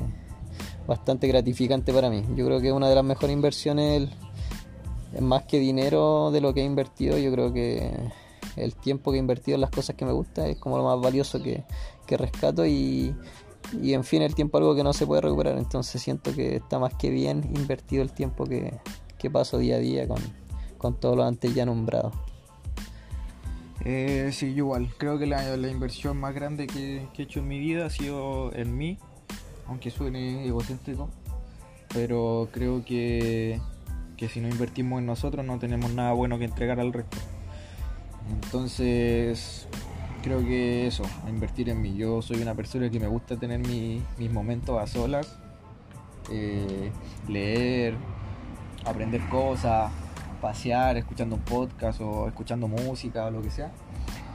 bastante 0.86 1.26
gratificante 1.26 1.92
para 1.92 2.10
mí. 2.10 2.22
Yo 2.36 2.46
creo 2.46 2.60
que 2.60 2.70
una 2.70 2.88
de 2.88 2.94
las 2.94 3.04
mejores 3.04 3.34
inversiones, 3.34 4.08
es 5.14 5.22
más 5.22 5.44
que 5.44 5.58
dinero 5.58 6.30
de 6.30 6.40
lo 6.40 6.54
que 6.54 6.60
he 6.60 6.64
invertido, 6.64 7.18
yo 7.18 7.32
creo 7.32 7.52
que 7.52 7.90
el 8.56 8.74
tiempo 8.74 9.10
que 9.10 9.16
he 9.16 9.20
invertido 9.20 9.54
en 9.56 9.62
las 9.62 9.70
cosas 9.70 9.96
que 9.96 10.04
me 10.04 10.12
gustan 10.12 10.46
es 10.46 10.58
como 10.58 10.76
lo 10.76 10.84
más 10.84 11.00
valioso 11.00 11.42
que, 11.42 11.64
que 12.06 12.16
rescato 12.16 12.66
y, 12.66 13.14
y 13.82 13.94
en 13.94 14.04
fin 14.04 14.22
el 14.22 14.34
tiempo 14.34 14.58
algo 14.58 14.74
que 14.74 14.82
no 14.82 14.92
se 14.92 15.06
puede 15.06 15.20
recuperar, 15.20 15.58
entonces 15.58 16.00
siento 16.00 16.34
que 16.34 16.56
está 16.56 16.78
más 16.78 16.94
que 16.94 17.10
bien 17.10 17.50
invertido 17.54 18.02
el 18.02 18.12
tiempo 18.12 18.44
que, 18.44 18.78
que 19.18 19.30
paso 19.30 19.58
día 19.58 19.76
a 19.76 19.78
día 19.78 20.08
con, 20.08 20.20
con 20.78 20.98
todo 20.98 21.16
lo 21.16 21.24
antes 21.24 21.54
ya 21.54 21.66
nombrado. 21.66 22.12
Eh, 23.84 24.30
sí, 24.32 24.46
igual. 24.46 24.88
Creo 24.98 25.18
que 25.18 25.26
la, 25.26 25.56
la 25.56 25.68
inversión 25.68 26.18
más 26.18 26.34
grande 26.34 26.66
que, 26.66 27.06
que 27.14 27.22
he 27.22 27.24
hecho 27.24 27.40
en 27.40 27.48
mi 27.48 27.58
vida 27.58 27.86
ha 27.86 27.90
sido 27.90 28.52
en 28.54 28.76
mí, 28.76 28.98
aunque 29.66 29.90
suene 29.90 30.46
egocéntrico. 30.46 31.08
Pero 31.94 32.48
creo 32.52 32.84
que, 32.84 33.60
que 34.16 34.28
si 34.28 34.40
no 34.40 34.48
invertimos 34.48 34.98
en 34.98 35.06
nosotros 35.06 35.46
no 35.46 35.58
tenemos 35.58 35.92
nada 35.92 36.12
bueno 36.12 36.38
que 36.38 36.44
entregar 36.44 36.80
al 36.80 36.92
resto. 36.92 37.16
Entonces, 38.30 39.66
creo 40.28 40.46
que 40.46 40.86
eso, 40.86 41.04
a 41.24 41.30
invertir 41.30 41.70
en 41.70 41.80
mí. 41.80 41.96
Yo 41.96 42.20
soy 42.20 42.42
una 42.42 42.54
persona 42.54 42.90
que 42.90 43.00
me 43.00 43.06
gusta 43.06 43.36
tener 43.36 43.60
mi- 43.60 44.02
mis 44.18 44.30
momentos 44.30 44.78
a 44.78 44.86
solas, 44.86 45.38
eh, 46.30 46.90
leer, 47.28 47.94
aprender 48.84 49.22
cosas, 49.30 49.90
pasear, 50.42 50.98
escuchando 50.98 51.36
un 51.36 51.42
podcast 51.42 52.02
o 52.02 52.28
escuchando 52.28 52.68
música 52.68 53.24
o 53.24 53.30
lo 53.30 53.40
que 53.40 53.50
sea. 53.50 53.72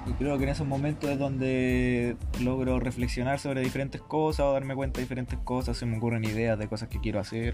Y 0.08 0.14
creo 0.14 0.36
que 0.40 0.46
en 0.46 0.50
esos 0.50 0.68
momentos 0.68 1.10
es 1.12 1.20
donde 1.20 2.18
logro 2.42 2.80
reflexionar 2.80 3.40
sobre 3.40 3.62
diferentes 3.62 4.02
cosas 4.02 4.48
o 4.48 4.54
darme 4.54 4.76
cuenta 4.76 4.98
de 4.98 5.04
diferentes 5.04 5.38
cosas, 5.44 5.78
se 5.78 5.86
me 5.86 5.98
ocurren 5.98 6.24
ideas 6.26 6.58
de 6.58 6.68
cosas 6.68 6.90
que 6.90 7.00
quiero 7.00 7.20
hacer. 7.20 7.54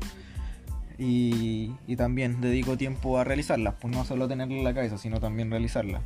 Y, 0.97 1.73
y 1.87 1.95
también 1.97 2.39
dedico 2.39 2.77
tiempo 2.77 3.19
a 3.19 3.25
realizarlas, 3.25 3.75
pues 3.81 3.93
no 3.93 4.05
solo 4.05 4.29
tenerlas 4.29 4.57
en 4.57 4.63
la 4.63 4.73
cabeza, 4.73 4.97
sino 4.97 5.19
también 5.19 5.51
realizarlas. 5.51 6.01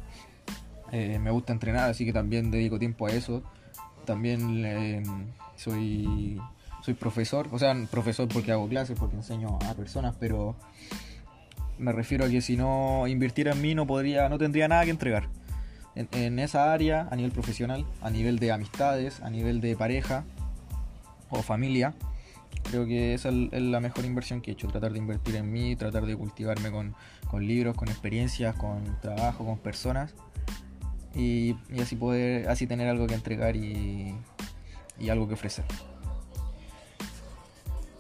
Eh, 0.93 1.17
me 1.17 1.32
gusta 1.32 1.51
entrenar, 1.51 1.89
así 1.89 2.06
que 2.06 2.13
también 2.13 2.51
dedico 2.51 2.77
tiempo 2.77 3.08
a 3.08 3.10
eso. 3.10 3.41
También 4.06 4.63
eh, 4.63 5.01
soy, 5.56 6.39
soy 6.84 6.93
profesor, 6.93 7.49
o 7.51 7.58
sea, 7.58 7.75
profesor 7.89 8.27
porque 8.27 8.51
hago 8.51 8.69
clases, 8.69 8.97
porque 8.99 9.15
enseño 9.15 9.58
a 9.67 9.73
personas, 9.73 10.15
pero 10.19 10.56
me 11.79 11.91
refiero 11.93 12.25
a 12.25 12.29
que 12.29 12.41
si 12.41 12.58
no 12.58 13.08
invirtiera 13.08 13.53
en 13.53 13.62
mí 13.63 13.73
no 13.73 13.88
podría, 13.88 14.29
no 14.29 14.38
tendría 14.38 14.67
nada 14.67 14.84
que 14.84 14.91
entregar. 14.91 15.29
En, 15.95 16.38
esa 16.38 16.71
área, 16.71 17.08
a 17.10 17.15
nivel 17.15 17.32
profesional, 17.32 17.86
a 18.01 18.12
nivel 18.12 18.38
de 18.38 18.51
amistades, 18.51 19.19
a 19.21 19.32
nivel 19.32 19.62
de 19.62 19.75
pareja 19.75 20.25
o 21.32 21.41
familia, 21.41 21.95
creo 22.69 22.86
que 22.86 23.15
esa 23.15 23.29
es 23.29 23.62
la 23.62 23.79
mejor 23.79 24.06
inversión 24.06 24.41
que 24.41 24.51
he 24.51 24.53
hecho. 24.53 24.67
Tratar 24.67 24.91
de 24.91 24.99
invertir 24.99 25.36
en 25.38 25.51
mí, 25.51 25.75
tratar 25.75 26.06
de 26.06 26.15
cultivarme 26.15 26.69
con, 26.69 26.95
con 27.29 27.47
libros, 27.47 27.75
con 27.75 27.89
experiencias, 27.89 28.56
con 28.56 28.99
trabajo, 29.01 29.43
con 29.43 29.58
personas. 29.58 30.13
Y, 31.15 31.56
y 31.69 31.80
así 31.82 31.95
poder, 31.95 32.49
así 32.49 32.65
tener 32.67 32.88
algo 32.88 33.08
que 33.08 33.13
entregar 33.13 33.56
y, 33.56 34.15
y 34.99 35.10
algo 35.10 35.28
que 35.28 35.36
ofrecer. 35.36 35.65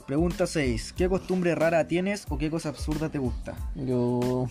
Pregunta 0.07 0.47
6. 0.47 0.93
¿Qué 0.93 1.07
costumbre 1.07 1.55
rara 1.55 1.87
tienes 1.87 2.25
o 2.29 2.37
qué 2.37 2.49
cosa 2.49 2.69
absurda 2.69 3.09
te 3.09 3.19
gusta? 3.19 3.55
Yo, 3.75 4.47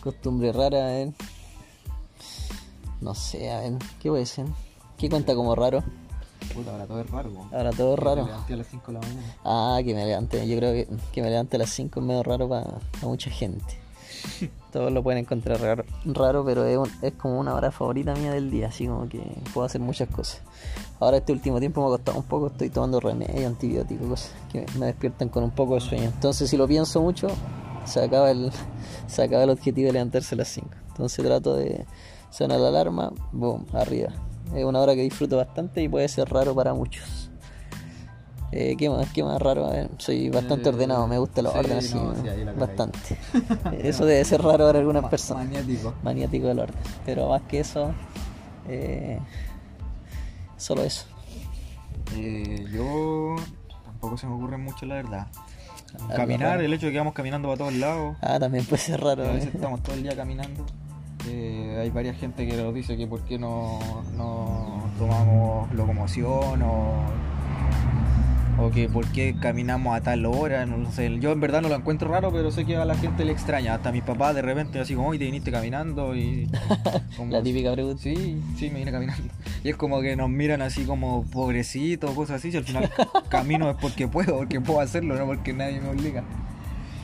costumbre 0.00 0.52
rara, 0.52 0.78
a 0.78 0.86
ver. 0.92 1.12
No 3.00 3.14
sé, 3.14 3.50
a 3.50 3.60
ver, 3.60 3.72
¿qué 4.00 4.08
puede 4.08 4.26
ser? 4.26 4.46
¿Qué 4.96 5.08
cuenta 5.08 5.34
como 5.34 5.54
raro? 5.54 5.82
Puta, 6.54 6.72
ahora 6.72 6.86
todo 6.86 7.00
es 7.00 7.10
raro. 7.10 7.30
po. 7.30 7.48
Ahora 7.52 7.70
todo 7.70 7.94
es 7.94 7.98
raro. 8.00 8.22
Me 8.24 8.30
levanté 8.30 8.54
a 8.54 8.56
las 8.56 8.66
5 8.66 8.86
de 8.86 8.92
la 8.92 9.00
mañana. 9.00 9.36
Ah, 9.44 9.80
que 9.84 9.94
me 9.94 10.06
levante. 10.06 10.48
Yo 10.48 10.56
creo 10.56 10.72
que, 10.72 10.88
que 11.12 11.22
me 11.22 11.30
levante 11.30 11.56
a 11.56 11.58
las 11.60 11.70
5 11.70 12.00
es 12.00 12.06
medio 12.06 12.22
raro 12.22 12.48
para 12.48 12.66
mucha 13.02 13.30
gente. 13.30 13.78
Todos 14.72 14.92
lo 14.92 15.02
pueden 15.02 15.20
encontrar 15.24 15.60
raro, 15.60 15.84
raro 16.04 16.44
pero 16.44 16.64
es, 16.64 16.76
un- 16.78 16.90
es 17.02 17.12
como 17.14 17.38
una 17.40 17.54
hora 17.54 17.70
favorita 17.72 18.14
mía 18.14 18.32
del 18.32 18.50
día, 18.50 18.68
así 18.68 18.86
como 18.86 19.08
que 19.08 19.20
puedo 19.52 19.66
hacer 19.66 19.80
muchas 19.80 20.08
cosas. 20.08 20.40
Ahora 21.00 21.16
este 21.18 21.32
último 21.32 21.58
tiempo 21.58 21.80
me 21.80 21.88
ha 21.88 21.96
costado 21.96 22.18
un 22.18 22.24
poco, 22.24 22.48
estoy 22.48 22.70
tomando 22.70 23.00
remedio, 23.00 23.46
antibiótico, 23.48 24.06
cosas 24.06 24.32
que 24.52 24.64
me 24.78 24.86
despiertan 24.86 25.28
con 25.28 25.42
un 25.42 25.50
poco 25.50 25.74
de 25.74 25.80
sueño. 25.80 26.04
Entonces 26.04 26.48
si 26.50 26.56
lo 26.56 26.68
pienso 26.68 27.00
mucho, 27.02 27.28
se 27.84 28.02
acaba 28.04 28.30
el, 28.30 28.52
se 29.08 29.22
acaba 29.22 29.42
el 29.44 29.50
objetivo 29.50 29.86
de 29.88 29.92
levantarse 29.94 30.34
a 30.34 30.38
las 30.38 30.48
5. 30.48 30.68
Entonces 30.88 31.24
trato 31.24 31.56
de 31.56 31.84
sonar 32.30 32.60
la 32.60 32.68
alarma, 32.68 33.12
boom, 33.32 33.66
arriba. 33.72 34.10
Es 34.54 34.64
una 34.64 34.80
hora 34.80 34.94
que 34.94 35.02
disfruto 35.02 35.36
bastante 35.36 35.82
y 35.82 35.88
puede 35.88 36.06
ser 36.08 36.28
raro 36.28 36.54
para 36.54 36.74
muchos. 36.74 37.19
Eh, 38.52 38.74
¿qué, 38.76 38.90
más, 38.90 39.08
¿Qué 39.12 39.22
más 39.22 39.40
raro? 39.40 39.66
A 39.66 39.70
ver, 39.70 39.90
soy 39.98 40.28
bastante 40.28 40.68
Eh, 40.68 40.72
ordenado, 40.72 41.06
me 41.06 41.18
gusta 41.18 41.40
los 41.40 41.52
sí, 41.52 41.58
órdenes, 41.58 41.86
sí, 41.86 41.94
no, 41.94 42.14
sí, 42.16 42.22
cagué. 42.24 42.44
bastante. 42.46 43.18
Eso 43.88 44.04
debe 44.04 44.24
ser 44.24 44.42
raro 44.42 44.66
para 44.66 44.78
algunas 44.80 45.02
Ma- 45.04 45.10
personas. 45.10 45.44
Maniático. 45.46 45.94
Maniático 46.02 46.46
del 46.48 46.58
orden. 46.58 46.76
Pero 47.06 47.28
más 47.28 47.42
que 47.42 47.60
eso, 47.60 47.92
eh, 48.68 49.18
solo 50.56 50.82
eso. 50.82 51.04
Eh, 52.16 52.66
yo 52.72 53.36
tampoco 53.84 54.16
se 54.18 54.26
me 54.26 54.34
ocurre 54.34 54.56
mucho, 54.56 54.84
la 54.86 54.96
verdad. 54.96 55.26
Caminar, 56.16 56.50
raro. 56.50 56.62
el 56.62 56.72
hecho 56.72 56.86
de 56.86 56.92
que 56.92 56.98
vamos 56.98 57.14
caminando 57.14 57.48
para 57.48 57.58
todos 57.58 57.74
lados. 57.74 58.16
Ah, 58.20 58.38
también 58.40 58.64
puede 58.64 58.82
ser 58.82 59.00
raro. 59.00 59.24
A 59.24 59.32
veces 59.32 59.46
eh. 59.48 59.52
estamos 59.54 59.80
todo 59.82 59.94
el 59.94 60.02
día 60.02 60.16
caminando. 60.16 60.64
Eh, 61.28 61.78
hay 61.80 61.90
varias 61.90 62.16
gente 62.16 62.46
que 62.48 62.56
nos 62.56 62.74
dice 62.74 62.96
que 62.96 63.06
por 63.06 63.20
qué 63.22 63.38
no, 63.38 63.78
no 64.16 64.82
tomamos 64.98 65.72
locomoción 65.74 66.62
o, 66.62 66.94
o 68.60 68.70
que 68.70 68.88
por 68.88 69.06
qué 69.12 69.34
caminamos 69.40 69.96
a 69.96 70.00
tal 70.02 70.26
hora. 70.26 70.66
No 70.66 70.90
sé, 70.92 71.18
yo 71.18 71.32
en 71.32 71.40
verdad 71.40 71.62
no 71.62 71.68
lo 71.68 71.74
encuentro 71.76 72.10
raro, 72.10 72.30
pero 72.30 72.50
sé 72.52 72.64
que 72.66 72.76
a 72.76 72.84
la 72.84 72.94
gente 72.94 73.24
le 73.24 73.32
extraña. 73.32 73.74
Hasta 73.74 73.90
mis 73.92 74.02
papás 74.02 74.34
de 74.34 74.42
repente 74.42 74.78
así 74.78 74.94
como, 74.94 75.08
hoy 75.08 75.18
te 75.18 75.24
viniste 75.24 75.50
caminando 75.50 76.14
y... 76.14 76.48
como- 77.16 77.32
La 77.32 77.42
típica 77.42 77.72
pregunta. 77.72 78.02
Sí, 78.02 78.40
sí, 78.58 78.70
me 78.70 78.80
vine 78.80 78.92
caminando. 78.92 79.22
Y 79.64 79.70
es 79.70 79.76
como 79.76 80.00
que 80.00 80.14
nos 80.16 80.28
miran 80.28 80.62
así 80.62 80.84
como 80.84 81.24
pobrecito, 81.24 82.14
cosas 82.14 82.36
así. 82.36 82.50
Si 82.50 82.56
al 82.58 82.64
final 82.64 82.90
camino 83.28 83.70
es 83.70 83.76
porque 83.80 84.08
puedo, 84.08 84.36
porque 84.38 84.60
puedo 84.60 84.80
hacerlo, 84.80 85.16
no 85.16 85.26
porque 85.26 85.52
nadie 85.52 85.80
me 85.80 85.88
obliga. 85.88 86.22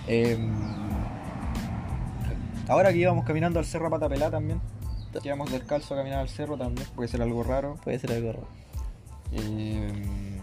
Em, 0.09 0.51
ahora 2.69 2.93
que 2.93 2.99
íbamos 2.99 3.25
caminando 3.25 3.59
al 3.59 3.65
cerro 3.65 3.87
a 3.87 3.91
pata 3.91 4.09
pelá 4.09 4.31
también. 4.31 4.61
Que 5.23 5.29
íbamos 5.29 5.51
descalzo 5.51 5.95
a 5.95 5.97
caminar 5.97 6.19
al 6.19 6.29
cerro 6.29 6.59
también, 6.59 6.87
puede 6.95 7.09
ser 7.09 7.23
algo 7.23 7.43
raro. 7.43 7.77
Puede 7.83 7.99
ser 7.99 8.13
algo 8.13 8.33
raro. 8.33 8.49
Em, 9.33 10.37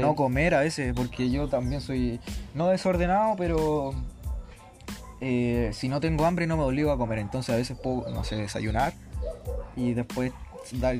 No 0.00 0.14
comer 0.14 0.54
a 0.54 0.60
veces, 0.60 0.92
porque 0.94 1.30
yo 1.30 1.48
también 1.48 1.80
soy 1.80 2.20
no 2.54 2.68
desordenado, 2.68 3.34
pero 3.36 3.92
eh, 5.20 5.70
si 5.72 5.88
no 5.88 6.00
tengo 6.00 6.24
hambre 6.26 6.46
no 6.46 6.56
me 6.56 6.62
obligo 6.64 6.90
a 6.92 6.98
comer. 6.98 7.18
Entonces 7.18 7.54
a 7.54 7.58
veces 7.58 7.76
puedo, 7.82 8.08
no 8.10 8.24
sé, 8.24 8.36
desayunar 8.36 8.92
y 9.76 9.94
después 9.94 10.32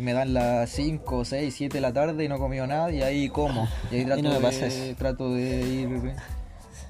me 0.01 0.13
dan 0.13 0.35
las 0.35 0.71
5, 0.71 1.25
6, 1.25 1.55
7 1.57 1.75
de 1.77 1.81
la 1.81 1.93
tarde 1.93 2.25
y 2.25 2.29
no 2.29 2.37
he 2.37 2.39
comido 2.39 2.67
nada 2.67 2.91
y 2.91 3.03
ahí 3.03 3.29
como. 3.29 3.69
Y 3.91 3.97
ahí 3.97 4.05
trato, 4.05 4.23
no 4.23 4.41
de, 4.41 4.95
trato 4.99 5.39
ir 5.39 6.15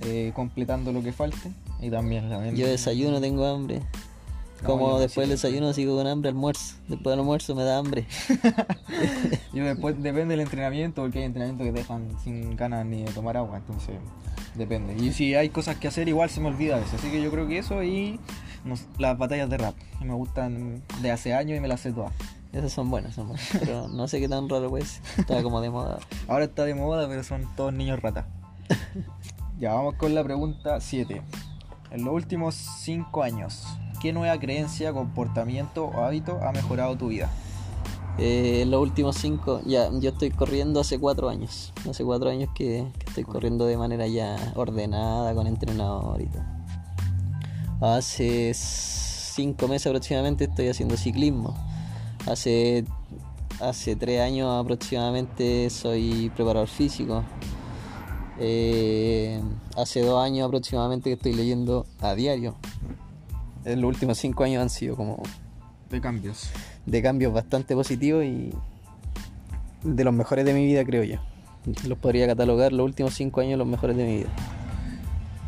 eh, 0.06 0.32
completando 0.34 0.92
lo 0.92 1.02
que 1.02 1.12
falte. 1.12 1.50
Y 1.80 1.90
también, 1.90 2.28
también- 2.30 2.56
Yo 2.56 2.66
desayuno, 2.66 3.20
tengo 3.20 3.46
hambre. 3.46 3.82
Como 4.64 4.98
después 4.98 5.28
del 5.28 5.36
desayuno 5.36 5.72
sigo 5.72 5.96
con 5.96 6.06
hambre, 6.06 6.30
almuerzo. 6.30 6.76
Después 6.88 7.12
del 7.12 7.20
almuerzo 7.20 7.54
me 7.54 7.64
da 7.64 7.78
hambre. 7.78 8.06
Yo 9.52 9.64
después 9.64 10.02
depende 10.02 10.36
del 10.36 10.40
entrenamiento, 10.40 11.02
porque 11.02 11.18
hay 11.18 11.24
entrenamientos 11.24 11.66
que 11.66 11.72
te 11.72 11.78
dejan 11.78 12.08
sin 12.22 12.56
ganas 12.56 12.86
ni 12.86 13.04
de 13.04 13.12
tomar 13.12 13.36
agua, 13.36 13.58
entonces 13.58 13.96
depende. 14.54 14.96
Y 14.96 15.12
si 15.12 15.34
hay 15.34 15.50
cosas 15.50 15.76
que 15.76 15.88
hacer, 15.88 16.08
igual 16.08 16.30
se 16.30 16.40
me 16.40 16.48
olvida 16.48 16.76
a 16.76 16.78
veces. 16.78 16.94
Así 16.94 17.10
que 17.10 17.22
yo 17.22 17.30
creo 17.30 17.46
que 17.46 17.58
eso 17.58 17.82
y 17.82 18.18
las 18.98 19.18
batallas 19.18 19.50
de 19.50 19.58
rap, 19.58 19.74
que 19.98 20.04
me 20.04 20.14
gustan 20.14 20.82
de 21.02 21.10
hace 21.10 21.34
años 21.34 21.56
y 21.56 21.60
me 21.60 21.68
las 21.68 21.80
sé 21.80 21.92
todas. 21.92 22.12
Esas 22.52 22.72
son 22.72 22.88
buenas, 22.88 23.14
son 23.14 23.28
buenas. 23.28 23.48
Pero 23.58 23.88
no 23.88 24.06
sé 24.06 24.20
qué 24.20 24.28
tan 24.28 24.48
raro 24.48 24.70
pues. 24.70 25.00
Está 25.18 25.42
como 25.42 25.60
de 25.60 25.70
moda. 25.70 25.98
Ahora 26.28 26.44
está 26.44 26.64
de 26.64 26.74
moda, 26.74 27.08
pero 27.08 27.24
son 27.24 27.48
todos 27.56 27.72
niños 27.72 28.00
ratas. 28.00 28.26
ya, 29.58 29.74
vamos 29.74 29.94
con 29.96 30.14
la 30.14 30.22
pregunta 30.22 30.80
7. 30.80 31.20
En 31.90 32.04
los 32.04 32.14
últimos 32.14 32.54
5 32.54 33.22
años, 33.22 33.64
¿qué 34.04 34.12
nueva 34.12 34.38
creencia, 34.38 34.92
comportamiento 34.92 35.86
o 35.86 36.04
hábito 36.04 36.38
ha 36.42 36.52
mejorado 36.52 36.94
tu 36.94 37.08
vida? 37.08 37.30
Eh, 38.18 38.66
los 38.68 38.82
últimos 38.82 39.16
cinco, 39.16 39.62
ya, 39.64 39.88
yo 39.98 40.10
estoy 40.10 40.30
corriendo 40.30 40.78
hace 40.78 40.98
cuatro 40.98 41.30
años. 41.30 41.72
Hace 41.88 42.04
cuatro 42.04 42.28
años 42.28 42.50
que, 42.54 42.86
que 42.98 43.06
estoy 43.06 43.24
corriendo 43.24 43.64
de 43.64 43.78
manera 43.78 44.06
ya 44.06 44.36
ordenada, 44.56 45.34
con 45.34 45.46
entrenador 45.46 46.20
y 46.20 46.26
todo. 46.26 46.42
Hace 47.80 48.52
cinco 48.52 49.68
meses 49.68 49.86
aproximadamente 49.86 50.44
estoy 50.44 50.68
haciendo 50.68 50.98
ciclismo. 50.98 51.56
Hace, 52.26 52.84
hace 53.58 53.96
tres 53.96 54.20
años 54.20 54.62
aproximadamente 54.62 55.70
soy 55.70 56.30
preparador 56.36 56.68
físico. 56.68 57.24
Eh, 58.38 59.40
hace 59.78 60.02
dos 60.02 60.22
años 60.22 60.46
aproximadamente 60.46 61.08
que 61.08 61.14
estoy 61.14 61.32
leyendo 61.32 61.86
a 62.02 62.14
diario. 62.14 62.54
En 63.64 63.80
los 63.80 63.88
últimos 63.88 64.18
cinco 64.18 64.44
años 64.44 64.62
han 64.62 64.70
sido 64.70 64.94
como 64.96 65.22
De 65.90 66.00
cambios. 66.00 66.50
de 66.86 67.02
cambios 67.02 67.32
bastante 67.32 67.74
positivos 67.74 68.24
y 68.24 68.52
de 69.82 70.04
los 70.04 70.12
mejores 70.14 70.44
de 70.44 70.52
mi 70.54 70.64
vida, 70.66 70.84
creo 70.84 71.02
yo. 71.04 71.16
Los 71.86 71.96
podría 71.98 72.26
catalogar 72.26 72.72
los 72.72 72.84
últimos 72.84 73.14
cinco 73.14 73.40
años 73.40 73.58
los 73.58 73.66
mejores 73.66 73.96
de 73.96 74.04
mi 74.04 74.16
vida. 74.18 74.28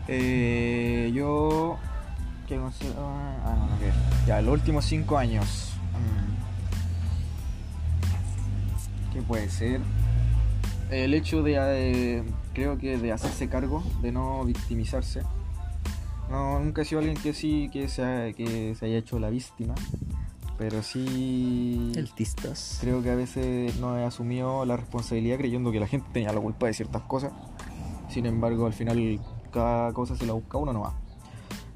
Eh, 0.08 1.10
yo. 1.14 1.76
¿Qué 2.48 2.58
conse- 2.58 2.92
Ah, 2.96 3.56
no, 3.58 3.66
no, 3.66 3.78
¿qué? 3.80 3.90
Ya, 4.26 4.40
los 4.40 4.54
últimos 4.54 4.84
cinco 4.84 5.18
años. 5.18 5.72
Mm. 9.10 9.12
¿Qué 9.12 9.22
puede 9.22 9.48
ser? 9.50 9.80
El 10.90 11.12
hecho 11.14 11.42
de. 11.42 11.56
eh, 11.58 12.22
creo 12.54 12.78
que 12.78 12.96
de 12.98 13.12
hacerse 13.12 13.48
cargo, 13.48 13.82
de 14.00 14.12
no 14.12 14.44
victimizarse. 14.44 15.22
No, 16.30 16.58
nunca 16.58 16.82
he 16.82 16.84
sido 16.84 16.98
alguien 17.00 17.16
que 17.16 17.32
sí, 17.32 17.68
que 17.72 17.88
se, 17.88 18.02
ha- 18.04 18.32
que 18.32 18.74
se 18.74 18.86
haya 18.86 18.98
hecho 18.98 19.18
la 19.18 19.30
víctima. 19.30 19.74
Pero 20.58 20.82
sí. 20.82 21.92
El 21.94 22.10
Tistas. 22.12 22.78
Creo 22.80 23.02
que 23.02 23.10
a 23.10 23.14
veces 23.14 23.78
no 23.78 23.98
he 23.98 24.04
asumido 24.04 24.64
la 24.64 24.76
responsabilidad 24.76 25.36
creyendo 25.38 25.70
que 25.70 25.80
la 25.80 25.86
gente 25.86 26.08
tenía 26.12 26.32
la 26.32 26.40
culpa 26.40 26.66
de 26.66 26.72
ciertas 26.74 27.02
cosas. 27.02 27.32
Sin 28.08 28.24
embargo, 28.26 28.66
al 28.66 28.72
final 28.72 29.20
cada 29.52 29.92
cosa 29.92 30.16
se 30.16 30.26
la 30.26 30.32
busca 30.32 30.56
uno 30.58 30.72
nomás. 30.72 30.94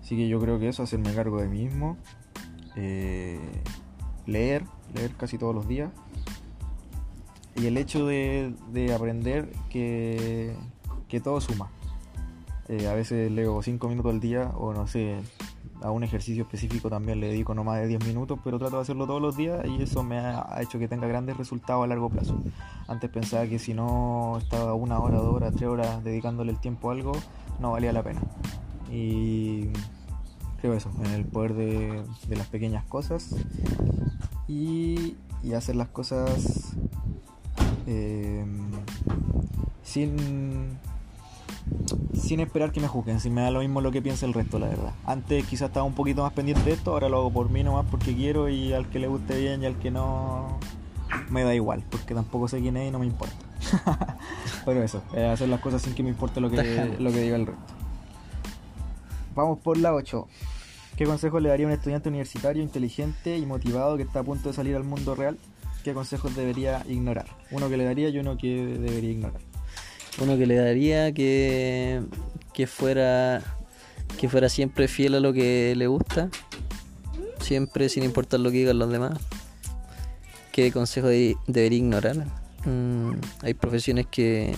Así 0.02 0.16
que 0.16 0.28
yo 0.28 0.40
creo 0.40 0.58
que 0.58 0.68
eso, 0.68 0.82
hacerme 0.82 1.12
cargo 1.14 1.40
de 1.40 1.48
mí 1.48 1.64
mismo. 1.64 1.96
eh, 2.76 3.38
leer, 4.26 4.64
leer 4.94 5.12
casi 5.16 5.36
todos 5.38 5.54
los 5.54 5.68
días. 5.68 5.90
Y 7.56 7.66
el 7.66 7.76
hecho 7.76 8.06
de, 8.06 8.54
de 8.72 8.94
aprender 8.94 9.52
que, 9.68 10.54
que 11.08 11.20
todo 11.20 11.40
suma. 11.40 11.68
Eh, 12.70 12.86
a 12.86 12.94
veces 12.94 13.32
leo 13.32 13.60
5 13.60 13.88
minutos 13.88 14.12
al 14.12 14.20
día 14.20 14.52
o 14.54 14.72
no 14.72 14.86
sé, 14.86 15.16
a 15.82 15.90
un 15.90 16.04
ejercicio 16.04 16.44
específico 16.44 16.88
también 16.88 17.18
le 17.18 17.26
dedico 17.26 17.52
no 17.52 17.64
más 17.64 17.80
de 17.80 17.88
10 17.88 18.06
minutos, 18.06 18.38
pero 18.44 18.60
trato 18.60 18.76
de 18.76 18.82
hacerlo 18.82 19.08
todos 19.08 19.20
los 19.20 19.36
días 19.36 19.66
y 19.66 19.82
eso 19.82 20.04
me 20.04 20.18
ha, 20.18 20.56
hecho 20.62 20.78
que 20.78 20.86
tenga 20.86 21.08
grandes 21.08 21.36
resultados 21.36 21.82
a 21.82 21.88
largo 21.88 22.08
plazo. 22.10 22.40
Antes 22.86 23.10
pensaba 23.10 23.44
que 23.48 23.58
si 23.58 23.74
no 23.74 24.38
estaba 24.38 24.74
una 24.74 25.00
hora, 25.00 25.18
dos 25.18 25.34
horas, 25.34 25.52
tres 25.56 25.68
horas 25.68 26.04
dedicándole 26.04 26.52
el 26.52 26.60
tiempo 26.60 26.90
a 26.90 26.92
algo, 26.92 27.10
no 27.58 27.72
valía 27.72 27.92
la 27.92 28.04
pena. 28.04 28.22
Y 28.88 29.70
creo 30.60 30.74
eso, 30.74 30.92
en 31.04 31.10
el 31.10 31.24
poder 31.24 31.54
de, 31.54 32.04
de 32.28 32.36
las 32.36 32.46
pequeñas 32.46 32.84
cosas 32.84 33.34
y, 34.46 35.16
y 35.42 35.54
hacer 35.54 35.74
las 35.74 35.88
cosas 35.88 36.76
eh, 37.88 38.44
sin 39.82 40.78
sin 42.14 42.40
esperar 42.40 42.72
que 42.72 42.80
me 42.80 42.88
juzguen, 42.88 43.20
si 43.20 43.30
me 43.30 43.42
da 43.42 43.50
lo 43.50 43.60
mismo 43.60 43.80
lo 43.80 43.90
que 43.90 44.02
piensa 44.02 44.26
el 44.26 44.34
resto, 44.34 44.58
la 44.58 44.68
verdad. 44.68 44.92
Antes 45.04 45.44
quizás 45.46 45.68
estaba 45.68 45.84
un 45.84 45.94
poquito 45.94 46.22
más 46.22 46.32
pendiente 46.32 46.64
de 46.64 46.72
esto, 46.72 46.92
ahora 46.92 47.08
lo 47.08 47.18
hago 47.18 47.32
por 47.32 47.50
mí 47.50 47.62
nomás 47.62 47.86
porque 47.90 48.14
quiero 48.14 48.48
y 48.48 48.72
al 48.72 48.88
que 48.88 48.98
le 48.98 49.08
guste 49.08 49.38
bien 49.38 49.62
y 49.62 49.66
al 49.66 49.78
que 49.78 49.90
no 49.90 50.58
me 51.30 51.44
da 51.44 51.54
igual, 51.54 51.82
porque 51.90 52.14
tampoco 52.14 52.48
sé 52.48 52.60
quién 52.60 52.76
es 52.76 52.88
y 52.88 52.90
no 52.90 52.98
me 52.98 53.06
importa. 53.06 53.36
Pero 54.64 54.82
eso, 54.82 55.02
eh, 55.14 55.26
hacer 55.26 55.48
las 55.48 55.60
cosas 55.60 55.82
sin 55.82 55.94
que 55.94 56.02
me 56.02 56.10
importe 56.10 56.40
lo 56.40 56.50
que, 56.50 56.96
lo 56.98 57.10
que 57.10 57.20
diga 57.20 57.36
el 57.36 57.46
resto. 57.46 57.74
Vamos 59.34 59.58
por 59.58 59.76
la 59.78 59.94
8. 59.94 60.26
¿Qué 60.96 61.06
consejo 61.06 61.40
le 61.40 61.48
daría 61.48 61.66
a 61.66 61.68
un 61.68 61.72
estudiante 61.72 62.08
universitario 62.08 62.62
inteligente 62.62 63.38
y 63.38 63.46
motivado 63.46 63.96
que 63.96 64.02
está 64.02 64.20
a 64.20 64.22
punto 64.22 64.48
de 64.50 64.54
salir 64.54 64.76
al 64.76 64.84
mundo 64.84 65.14
real? 65.14 65.38
¿Qué 65.84 65.94
consejos 65.94 66.36
debería 66.36 66.84
ignorar? 66.88 67.26
Uno 67.50 67.70
que 67.70 67.76
le 67.76 67.84
daría 67.84 68.10
y 68.10 68.18
uno 68.18 68.36
que 68.36 68.66
debería 68.66 69.10
ignorar. 69.10 69.40
Uno 70.20 70.36
que 70.36 70.46
le 70.46 70.56
daría 70.56 71.12
que, 71.12 72.00
que 72.52 72.66
fuera 72.66 73.42
que 74.18 74.28
fuera 74.28 74.48
siempre 74.48 74.86
fiel 74.88 75.14
a 75.14 75.20
lo 75.20 75.32
que 75.32 75.72
le 75.76 75.86
gusta, 75.86 76.28
siempre 77.40 77.88
sin 77.88 78.02
importar 78.02 78.40
lo 78.40 78.50
que 78.50 78.58
digan 78.58 78.78
los 78.78 78.90
demás. 78.90 79.18
¿Qué 80.52 80.72
consejo 80.72 81.06
de- 81.08 81.36
debería 81.46 81.78
ignorar? 81.78 82.16
Mm, 82.66 83.12
hay 83.42 83.54
profesiones 83.54 84.06
que, 84.10 84.54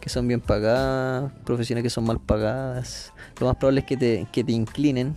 que 0.00 0.08
son 0.08 0.28
bien 0.28 0.40
pagadas, 0.40 1.30
profesiones 1.44 1.82
que 1.82 1.90
son 1.90 2.04
mal 2.04 2.20
pagadas. 2.20 3.12
Lo 3.40 3.46
más 3.48 3.56
probable 3.56 3.80
es 3.80 3.86
que 3.86 3.96
te, 3.96 4.26
que 4.32 4.44
te 4.44 4.52
inclinen 4.52 5.14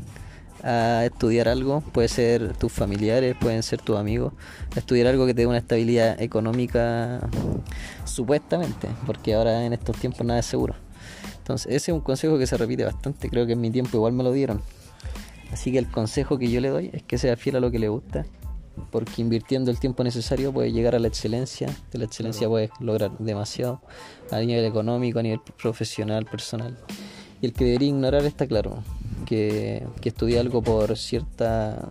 a 0.66 1.06
estudiar 1.06 1.48
algo, 1.48 1.82
puede 1.82 2.08
ser 2.08 2.58
tus 2.58 2.72
familiares, 2.72 3.36
pueden 3.40 3.64
ser 3.64 3.82
tus 3.82 3.98
amigos, 3.98 4.34
a 4.76 4.80
estudiar 4.80 5.08
algo 5.08 5.26
que 5.26 5.34
te 5.34 5.42
dé 5.42 5.48
una 5.48 5.60
estabilidad 5.60 6.20
económica 6.22 7.22
supuestamente, 8.04 8.90
porque 9.06 9.36
ahora 9.36 9.66
en 9.66 9.74
estos 9.74 9.96
tiempos 9.98 10.26
nada 10.26 10.40
es 10.40 10.46
seguro. 10.46 10.76
Entonces, 11.38 11.68
ese 11.68 11.92
es 11.92 11.96
un 11.96 12.02
consejo 12.02 12.40
que 12.40 12.48
se 12.48 12.58
repite 12.58 12.84
bastante, 12.84 13.30
creo 13.30 13.46
que 13.46 13.54
en 13.54 13.62
mi 13.62 13.70
tiempo 13.70 13.96
igual 13.96 14.14
me 14.14 14.24
lo 14.24 14.34
dieron. 14.34 14.62
Así 15.54 15.72
que 15.72 15.78
el 15.78 15.90
consejo 15.90 16.40
que 16.40 16.50
yo 16.50 16.60
le 16.60 16.70
doy 16.70 16.90
es 16.92 17.04
que 17.04 17.20
sea 17.20 17.38
fiel 17.38 17.58
a 17.58 17.60
lo 17.60 17.70
que 17.70 17.80
le 17.80 17.88
gusta 17.88 18.26
porque 18.92 19.22
invirtiendo 19.22 19.72
el 19.72 19.80
tiempo 19.80 20.04
necesario 20.04 20.52
puedes 20.52 20.74
llegar 20.74 20.96
a 20.96 21.00
la 21.00 21.08
excelencia, 21.08 21.68
de 21.92 22.00
la 22.00 22.06
excelencia 22.06 22.48
puedes 22.48 22.72
lograr 22.80 23.18
demasiado 23.20 23.82
a 24.32 24.40
nivel 24.40 24.66
económico, 24.66 25.20
a 25.20 25.24
nivel 25.24 25.40
profesional, 25.62 26.26
personal. 26.26 26.78
Y 27.42 27.48
el 27.48 27.54
que 27.54 27.66
debería 27.66 27.90
ignorar 27.90 28.26
está 28.26 28.48
claro, 28.48 28.84
que, 29.26 29.86
que 30.02 30.40
algo 30.40 30.62
por 30.62 30.98
cierta, 30.98 31.90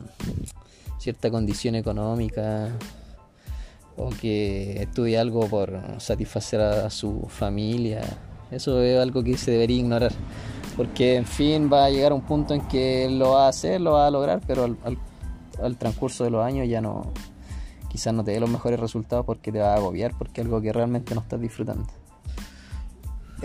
cierta 0.98 1.30
condición 1.30 1.74
económica 1.74 2.70
o 3.96 4.10
que 4.10 4.82
estudia 4.82 5.20
algo 5.20 5.46
por 5.48 5.80
satisfacer 5.98 6.60
a 6.60 6.90
su 6.90 7.26
familia. 7.28 8.02
Eso 8.50 8.82
es 8.82 9.00
algo 9.00 9.22
que 9.22 9.36
se 9.36 9.52
debería 9.52 9.78
ignorar 9.78 10.12
porque 10.76 11.16
en 11.16 11.26
fin 11.26 11.70
va 11.72 11.86
a 11.86 11.90
llegar 11.90 12.12
un 12.12 12.22
punto 12.22 12.54
en 12.54 12.60
que 12.62 13.08
lo 13.10 13.30
va 13.30 13.46
a 13.46 13.48
hacer, 13.48 13.80
lo 13.80 13.92
va 13.92 14.06
a 14.06 14.10
lograr, 14.10 14.40
pero 14.46 14.64
al, 14.64 15.76
transcurso 15.76 16.24
de 16.24 16.30
los 16.30 16.44
años 16.44 16.68
ya 16.68 16.80
no, 16.80 17.12
quizás 17.88 18.12
no 18.12 18.24
te 18.24 18.32
dé 18.32 18.40
los 18.40 18.50
mejores 18.50 18.80
resultados 18.80 19.24
porque 19.24 19.52
te 19.52 19.60
va 19.60 19.74
a 19.74 19.76
agobiar, 19.76 20.12
porque 20.18 20.40
es 20.40 20.46
algo 20.46 20.60
que 20.60 20.72
realmente 20.72 21.14
no 21.14 21.20
estás 21.20 21.40
disfrutando. 21.40 21.86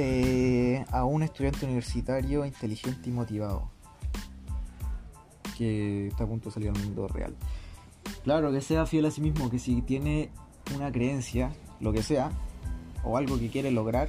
Eh, 0.02 0.86
a 0.94 1.04
un 1.04 1.24
estudiante 1.24 1.66
universitario 1.66 2.46
inteligente 2.46 3.10
y 3.10 3.12
motivado 3.12 3.70
que 5.58 6.08
está 6.08 6.24
a 6.24 6.28
punto 6.28 6.48
de 6.48 6.54
salir 6.54 6.70
al 6.70 6.82
mundo 6.82 7.10
real. 7.10 7.36
Claro, 8.24 8.50
que 8.54 8.62
sea 8.62 8.86
fiel 8.86 9.08
a 9.08 9.12
sí 9.12 9.20
mismo, 9.20 9.50
que 9.50 9.60
si 9.60 9.82
tiene 9.82 10.30
una 10.74 10.90
creencia, 10.90 11.52
lo 11.82 11.92
que 11.92 12.02
sea, 12.02 12.32
o 13.04 13.18
algo 13.18 13.38
que 13.38 13.50
quiere 13.50 13.72
lograr, 13.72 14.08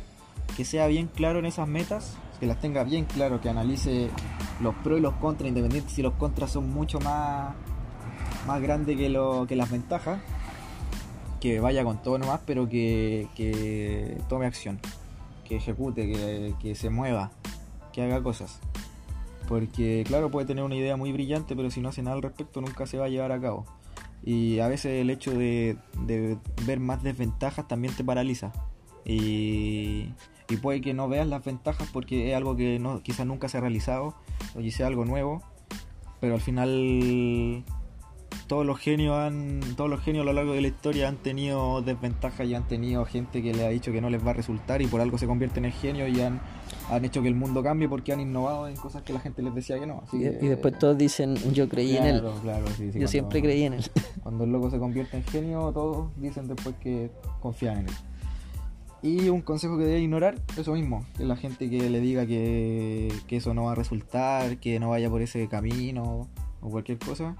que 0.57 0.64
sea 0.64 0.87
bien 0.87 1.09
claro 1.09 1.40
en 1.40 1.46
esas 1.46 1.66
metas 1.66 2.16
que 2.38 2.46
las 2.46 2.61
tenga 2.61 2.85
bien 2.85 3.05
claro, 3.05 3.40
que 3.40 3.48
analice 3.48 4.11
los 4.61 4.76
pros 4.76 5.00
y 5.00 5.03
los 5.03 5.14
contras, 5.14 5.48
independiente 5.48 5.90
si 5.90 6.03
los 6.03 6.14
contras 6.14 6.53
son 6.53 6.70
mucho 6.70 7.00
más, 7.00 7.53
más 8.46 8.62
grandes 8.62 8.96
que, 8.96 9.09
lo, 9.09 9.44
que 9.48 9.57
las 9.57 9.72
ventajas, 9.72 10.20
que 11.40 11.59
vaya 11.59 11.83
con 11.83 12.00
todo 12.00 12.16
nomás, 12.16 12.42
pero 12.46 12.68
que 12.68 13.26
tome 14.29 14.46
acción, 14.46 14.79
que 15.50 15.56
ejecute, 15.56 16.06
que, 16.06 16.54
que 16.60 16.76
se 16.76 16.90
mueva, 16.90 17.32
que 17.92 18.02
haga 18.02 18.22
cosas. 18.22 18.60
Porque 19.48 20.04
claro, 20.06 20.30
puede 20.30 20.46
tener 20.46 20.62
una 20.62 20.76
idea 20.76 20.96
muy 20.96 21.10
brillante, 21.10 21.56
pero 21.56 21.72
si 21.72 21.80
no 21.80 21.88
hace 21.88 22.02
nada 22.02 22.14
al 22.14 22.22
respecto 22.22 22.60
nunca 22.60 22.86
se 22.86 22.98
va 22.98 23.06
a 23.06 23.08
llevar 23.08 23.32
a 23.32 23.40
cabo. 23.40 23.66
Y 24.22 24.60
a 24.60 24.68
veces 24.68 25.00
el 25.00 25.10
hecho 25.10 25.32
de, 25.32 25.76
de 26.06 26.38
ver 26.66 26.78
más 26.78 27.02
desventajas 27.02 27.66
también 27.66 27.92
te 27.96 28.04
paraliza. 28.04 28.52
Y, 29.04 30.14
y 30.48 30.56
puede 30.62 30.80
que 30.80 30.94
no 30.94 31.08
veas 31.08 31.26
las 31.26 31.44
ventajas 31.44 31.88
porque 31.92 32.30
es 32.30 32.36
algo 32.36 32.54
que 32.54 32.78
no, 32.78 33.02
quizás 33.02 33.26
nunca 33.26 33.48
se 33.48 33.58
ha 33.58 33.60
realizado 33.60 34.14
o 34.54 34.70
sea 34.70 34.86
algo 34.86 35.04
nuevo, 35.04 35.42
pero 36.20 36.34
al 36.34 36.40
final 36.40 37.64
todos 38.50 38.66
los 38.66 38.80
genios 38.80 39.16
han 39.16 39.60
todos 39.76 39.88
los 39.88 40.00
genios 40.00 40.22
a 40.22 40.26
lo 40.26 40.32
largo 40.32 40.54
de 40.54 40.60
la 40.60 40.66
historia 40.66 41.06
han 41.06 41.18
tenido 41.18 41.82
desventajas 41.82 42.44
y 42.48 42.56
han 42.56 42.66
tenido 42.66 43.04
gente 43.04 43.44
que 43.44 43.54
le 43.54 43.64
ha 43.64 43.68
dicho 43.68 43.92
que 43.92 44.00
no 44.00 44.10
les 44.10 44.26
va 44.26 44.30
a 44.30 44.34
resultar 44.34 44.82
y 44.82 44.88
por 44.88 45.00
algo 45.00 45.18
se 45.18 45.28
convierten 45.28 45.66
en 45.66 45.70
genios 45.70 46.08
y 46.08 46.20
han, 46.20 46.40
han 46.90 47.04
hecho 47.04 47.22
que 47.22 47.28
el 47.28 47.36
mundo 47.36 47.62
cambie 47.62 47.88
porque 47.88 48.12
han 48.12 48.18
innovado 48.18 48.66
en 48.66 48.74
cosas 48.74 49.04
que 49.04 49.12
la 49.12 49.20
gente 49.20 49.40
les 49.40 49.54
decía 49.54 49.78
que 49.78 49.86
no. 49.86 50.02
y, 50.12 50.18
después 50.24 50.76
todos 50.80 50.98
dicen 50.98 51.36
yo 51.52 51.68
creí 51.68 51.96
en 51.96 52.06
él. 52.06 52.24
yo 52.96 53.06
siempre 53.06 53.40
creí 53.40 53.62
en 53.62 53.74
él. 53.74 53.84
Cuando 54.24 54.42
el 54.42 54.50
loco 54.50 54.68
se 54.68 54.80
convierte 54.80 55.16
en 55.16 55.22
genio, 55.22 55.70
todos 55.72 56.08
dicen 56.16 56.48
después 56.48 56.74
que 56.80 57.12
confían 57.38 57.78
en 57.78 57.88
él. 57.88 57.94
Y 59.02 59.28
un 59.28 59.42
consejo 59.42 59.78
que 59.78 59.84
debe 59.84 60.00
ignorar, 60.00 60.34
eso 60.58 60.72
mismo, 60.72 61.06
que 61.16 61.24
la 61.24 61.36
gente 61.36 61.70
que 61.70 61.88
le 61.88 62.00
diga 62.00 62.26
que, 62.26 63.12
eso 63.28 63.54
no 63.54 63.66
va 63.66 63.72
a 63.72 63.74
resultar, 63.76 64.56
que 64.56 64.80
no 64.80 64.90
vaya 64.90 65.08
por 65.08 65.22
ese 65.22 65.46
camino 65.46 66.26
o 66.60 66.68
cualquier 66.68 66.98
cosa, 66.98 67.36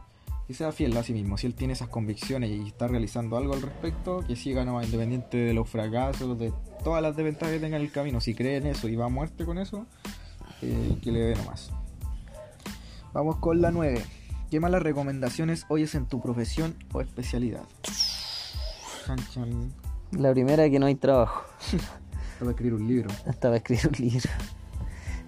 que 0.51 0.55
sea 0.55 0.73
fiel 0.73 0.97
a 0.97 1.05
sí 1.05 1.13
mismo. 1.13 1.39
Si 1.39 1.47
él 1.47 1.55
tiene 1.55 1.75
esas 1.75 1.87
convicciones 1.87 2.51
y 2.51 2.67
está 2.67 2.89
realizando 2.89 3.37
algo 3.37 3.55
al 3.55 3.63
respecto, 3.63 4.25
que 4.27 4.35
siga 4.35 4.65
nomás 4.65 4.87
independiente 4.87 5.37
de 5.37 5.55
los 5.55 5.69
fracasos, 5.69 6.37
de 6.41 6.53
todas 6.83 7.01
las 7.01 7.15
desventajas 7.15 7.55
que 7.55 7.61
tenga 7.61 7.77
en 7.77 7.85
el 7.85 7.93
camino. 7.93 8.21
Si 8.21 8.35
cree 8.35 8.57
en 8.57 8.67
eso 8.67 8.89
y 8.89 8.97
va 8.97 9.05
a 9.05 9.09
muerte 9.09 9.45
con 9.45 9.59
eso, 9.59 9.87
eh, 10.61 10.99
que 11.05 11.13
le 11.13 11.21
dé 11.21 11.37
nomás. 11.37 11.71
Vamos 13.13 13.37
con 13.37 13.61
la 13.61 13.71
9. 13.71 14.03
¿Qué 14.51 14.59
malas 14.59 14.83
recomendaciones 14.83 15.67
oyes 15.69 15.95
en 15.95 16.07
tu 16.07 16.21
profesión 16.21 16.75
o 16.93 17.01
especialidad? 17.01 17.63
La 20.11 20.33
primera 20.33 20.69
que 20.69 20.81
no 20.81 20.87
hay 20.87 20.97
trabajo. 20.97 21.45
Estaba 22.33 22.51
a 22.51 22.55
escribir 22.55 22.75
un 22.75 22.89
libro. 22.89 23.11
Estaba 23.25 23.55
a 23.55 23.59
escribir 23.59 23.87
un 23.87 24.05
libro. 24.05 24.31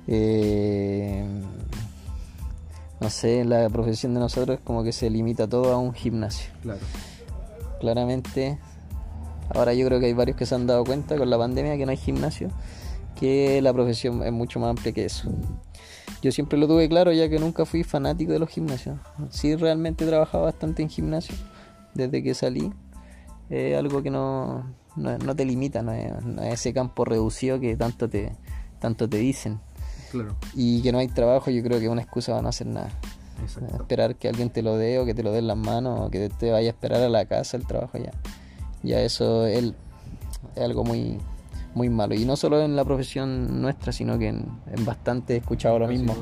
Eh, 0.08 1.24
no 3.02 3.10
sé, 3.10 3.44
la 3.44 3.68
profesión 3.68 4.14
de 4.14 4.20
nosotros 4.20 4.58
es 4.58 4.64
como 4.64 4.82
que 4.82 4.92
se 4.92 5.10
limita 5.10 5.46
todo 5.48 5.72
a 5.72 5.78
un 5.78 5.92
gimnasio. 5.92 6.50
Claro. 6.62 6.80
Claramente, 7.80 8.58
ahora 9.54 9.74
yo 9.74 9.86
creo 9.86 10.00
que 10.00 10.06
hay 10.06 10.12
varios 10.12 10.36
que 10.36 10.46
se 10.46 10.54
han 10.54 10.66
dado 10.66 10.84
cuenta 10.84 11.16
con 11.16 11.28
la 11.28 11.38
pandemia 11.38 11.76
que 11.76 11.84
no 11.84 11.90
hay 11.90 11.96
gimnasio, 11.96 12.48
que 13.18 13.60
la 13.60 13.72
profesión 13.72 14.22
es 14.22 14.32
mucho 14.32 14.60
más 14.60 14.70
amplia 14.70 14.92
que 14.92 15.04
eso. 15.04 15.30
Yo 16.22 16.30
siempre 16.30 16.58
lo 16.58 16.68
tuve 16.68 16.88
claro 16.88 17.12
ya 17.12 17.28
que 17.28 17.38
nunca 17.38 17.64
fui 17.64 17.82
fanático 17.82 18.32
de 18.32 18.38
los 18.38 18.48
gimnasios. 18.48 18.98
Sí, 19.30 19.56
realmente 19.56 20.04
he 20.04 20.06
trabajado 20.06 20.44
bastante 20.44 20.82
en 20.82 20.88
gimnasio 20.88 21.34
desde 21.94 22.22
que 22.22 22.34
salí 22.34 22.72
es 23.52 23.76
algo 23.76 24.02
que 24.02 24.10
no, 24.10 24.64
no, 24.96 25.36
te 25.36 25.44
limita, 25.44 25.82
no 25.82 25.92
es, 25.92 26.12
ese 26.52 26.72
campo 26.72 27.04
reducido 27.04 27.60
que 27.60 27.76
tanto 27.76 28.08
te, 28.08 28.32
tanto 28.80 29.08
te 29.08 29.18
dicen. 29.18 29.60
Claro. 30.12 30.36
Y 30.54 30.82
que 30.82 30.92
no 30.92 30.98
hay 30.98 31.08
trabajo, 31.08 31.50
yo 31.50 31.62
creo 31.62 31.78
que 31.78 31.86
es 31.86 31.90
una 31.90 32.02
excusa 32.02 32.32
para 32.32 32.42
no 32.42 32.48
hacer 32.50 32.66
nada. 32.66 32.90
Esperar 33.72 34.14
que 34.14 34.28
alguien 34.28 34.50
te 34.50 34.62
lo 34.62 34.76
dé 34.76 34.98
o 34.98 35.04
que 35.04 35.14
te 35.14 35.22
lo 35.22 35.32
dé 35.32 35.38
en 35.38 35.48
las 35.48 35.56
manos 35.56 36.00
o 36.00 36.10
que 36.10 36.28
te 36.28 36.52
vaya 36.52 36.68
a 36.68 36.70
esperar 36.70 37.02
a 37.02 37.08
la 37.08 37.24
casa 37.24 37.56
el 37.56 37.66
trabajo 37.66 37.98
ya. 37.98 38.12
Ya 38.84 39.00
eso 39.00 39.46
es, 39.46 39.72
es 40.54 40.62
algo 40.62 40.84
muy, 40.84 41.18
muy 41.74 41.88
malo. 41.88 42.14
Y 42.14 42.24
no 42.24 42.36
solo 42.36 42.62
en 42.62 42.76
la 42.76 42.84
profesión 42.84 43.60
nuestra, 43.60 43.90
sino 43.90 44.18
que 44.18 44.28
en, 44.28 44.46
en 44.70 44.84
bastante 44.84 45.34
he 45.34 45.36
escuchado 45.38 45.78
lo 45.78 45.88
mismo. 45.88 46.14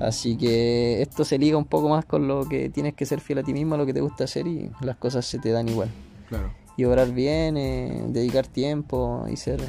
Así 0.00 0.36
que 0.36 1.02
esto 1.02 1.26
se 1.26 1.38
liga 1.38 1.58
un 1.58 1.66
poco 1.66 1.90
más 1.90 2.06
con 2.06 2.26
lo 2.26 2.48
que 2.48 2.70
tienes 2.70 2.94
que 2.94 3.04
ser 3.04 3.20
fiel 3.20 3.40
a 3.40 3.42
ti 3.42 3.52
mismo, 3.52 3.74
a 3.74 3.78
lo 3.78 3.84
que 3.84 3.92
te 3.92 4.00
gusta 4.00 4.24
hacer 4.24 4.46
y 4.46 4.70
las 4.80 4.96
cosas 4.96 5.26
se 5.26 5.38
te 5.38 5.50
dan 5.50 5.68
igual. 5.68 5.90
Y 6.76 6.84
obrar 6.84 7.12
bien, 7.12 7.58
eh, 7.58 8.04
dedicar 8.08 8.46
tiempo 8.46 9.26
y 9.30 9.36
ser 9.36 9.60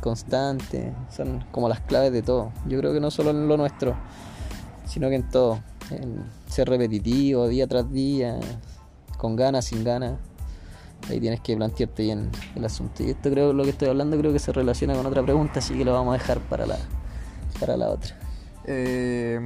constante, 0.00 0.92
son 1.14 1.44
como 1.50 1.68
las 1.68 1.80
claves 1.80 2.12
de 2.12 2.22
todo. 2.22 2.52
Yo 2.66 2.78
creo 2.78 2.92
que 2.92 3.00
no 3.00 3.10
solo 3.10 3.30
en 3.30 3.48
lo 3.48 3.56
nuestro, 3.56 3.94
sino 4.86 5.08
que 5.08 5.16
en 5.16 5.28
todo. 5.28 5.60
En 5.90 6.24
ser 6.46 6.68
repetitivo 6.68 7.48
día 7.48 7.66
tras 7.66 7.90
día, 7.92 8.38
con 9.16 9.36
ganas, 9.36 9.66
sin 9.66 9.84
ganas. 9.84 10.18
Ahí 11.08 11.18
tienes 11.18 11.40
que 11.40 11.56
plantearte 11.56 12.02
bien 12.02 12.30
el 12.54 12.64
asunto. 12.64 13.02
Y 13.02 13.10
esto 13.10 13.30
creo 13.30 13.52
lo 13.52 13.64
que 13.64 13.70
estoy 13.70 13.88
hablando 13.88 14.18
creo 14.18 14.32
que 14.32 14.38
se 14.38 14.52
relaciona 14.52 14.94
con 14.94 15.06
otra 15.06 15.22
pregunta, 15.22 15.60
así 15.60 15.74
que 15.74 15.84
lo 15.84 15.92
vamos 15.92 16.14
a 16.14 16.18
dejar 16.18 16.40
para 16.40 16.66
la, 16.66 16.76
para 17.58 17.76
la 17.76 17.88
otra. 17.88 18.16
Eh, 18.64 19.40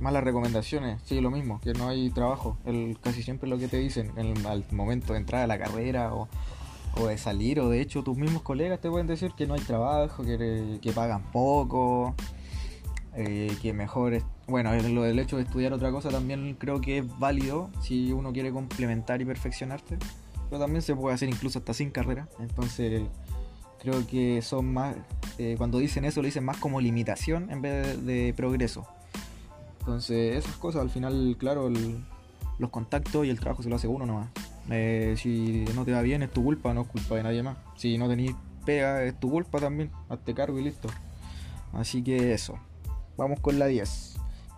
malas 0.00 0.22
recomendaciones, 0.22 1.00
sí, 1.04 1.20
lo 1.20 1.30
mismo, 1.30 1.60
que 1.60 1.72
no 1.72 1.88
hay 1.88 2.10
trabajo. 2.10 2.56
El, 2.64 2.98
casi 3.00 3.22
siempre 3.22 3.48
lo 3.48 3.58
que 3.58 3.68
te 3.68 3.78
dicen 3.78 4.12
en 4.16 4.46
al 4.46 4.64
momento 4.70 5.12
de 5.12 5.18
entrar 5.18 5.42
a 5.42 5.46
la 5.46 5.58
carrera 5.58 6.14
o, 6.14 6.28
de 7.06 7.18
salir, 7.18 7.60
o 7.60 7.68
de 7.68 7.80
hecho 7.80 8.02
tus 8.02 8.18
mismos 8.18 8.42
colegas 8.42 8.80
te 8.80 8.90
pueden 8.90 9.06
decir 9.06 9.30
que 9.36 9.46
no 9.46 9.54
hay 9.54 9.60
trabajo, 9.60 10.24
que, 10.24 10.78
que 10.82 10.92
pagan 10.92 11.22
poco, 11.30 12.16
eh, 13.14 13.56
que 13.62 13.72
mejor 13.72 14.14
es. 14.14 14.24
Bueno, 14.46 14.74
lo 14.74 15.02
del 15.02 15.18
hecho 15.18 15.36
de 15.36 15.42
estudiar 15.42 15.72
otra 15.72 15.90
cosa 15.90 16.08
también 16.08 16.56
creo 16.58 16.80
que 16.80 16.98
es 16.98 17.18
válido 17.18 17.70
si 17.82 18.12
uno 18.12 18.32
quiere 18.32 18.52
complementar 18.52 19.20
y 19.20 19.24
perfeccionarte, 19.24 19.98
pero 20.48 20.60
también 20.60 20.82
se 20.82 20.94
puede 20.94 21.14
hacer 21.14 21.28
incluso 21.28 21.58
hasta 21.58 21.74
sin 21.74 21.90
carrera. 21.90 22.28
Entonces, 22.38 23.02
creo 23.80 24.06
que 24.06 24.42
son 24.42 24.72
más. 24.72 24.96
Eh, 25.38 25.56
cuando 25.58 25.78
dicen 25.78 26.04
eso, 26.04 26.20
lo 26.22 26.26
dicen 26.26 26.44
más 26.44 26.56
como 26.58 26.80
limitación 26.80 27.50
en 27.50 27.62
vez 27.62 28.04
de 28.04 28.34
progreso. 28.36 28.86
Entonces, 29.80 30.36
esas 30.36 30.56
cosas 30.56 30.82
al 30.82 30.90
final, 30.90 31.36
claro, 31.38 31.70
los 32.58 32.70
contactos 32.70 33.26
y 33.26 33.30
el 33.30 33.40
trabajo 33.40 33.62
se 33.62 33.68
lo 33.68 33.76
hace 33.76 33.88
uno 33.88 34.06
nomás. 34.06 34.28
Eh, 34.70 35.14
si 35.16 35.64
no 35.74 35.84
te 35.84 35.92
va 35.92 36.02
bien 36.02 36.22
es 36.22 36.30
tu 36.30 36.44
culpa, 36.44 36.74
no 36.74 36.82
es 36.82 36.88
culpa 36.88 37.16
de 37.16 37.22
nadie 37.22 37.42
más. 37.42 37.56
Si 37.76 37.96
no 37.98 38.08
tenés 38.08 38.34
pega 38.64 39.02
es 39.04 39.18
tu 39.18 39.30
culpa 39.30 39.58
también, 39.58 39.90
hazte 40.08 40.34
cargo 40.34 40.58
y 40.58 40.64
listo. 40.64 40.88
Así 41.72 42.02
que 42.02 42.34
eso. 42.34 42.58
Vamos 43.16 43.40
con 43.40 43.58
la 43.58 43.66
10. 43.66 44.16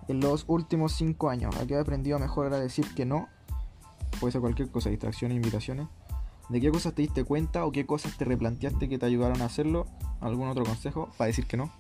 En 0.08 0.20
los 0.20 0.44
últimos 0.48 0.92
5 0.94 1.30
años, 1.30 1.54
¿a 1.56 1.66
qué 1.66 1.74
he 1.74 1.78
aprendido 1.78 2.18
mejor 2.18 2.52
a 2.52 2.58
decir 2.58 2.86
que 2.94 3.04
no? 3.04 3.28
Puede 4.18 4.32
ser 4.32 4.40
cualquier 4.40 4.68
cosa, 4.68 4.90
distracciones, 4.90 5.36
invitaciones. 5.36 5.86
¿De 6.48 6.60
qué 6.60 6.70
cosas 6.70 6.94
te 6.94 7.02
diste 7.02 7.22
cuenta 7.22 7.64
o 7.64 7.70
qué 7.70 7.86
cosas 7.86 8.16
te 8.18 8.24
replanteaste 8.24 8.88
que 8.88 8.98
te 8.98 9.06
ayudaron 9.06 9.40
a 9.40 9.44
hacerlo? 9.44 9.86
¿Algún 10.20 10.48
otro 10.48 10.64
consejo 10.64 11.08
para 11.16 11.28
decir 11.28 11.46
que 11.46 11.56
no? 11.56 11.70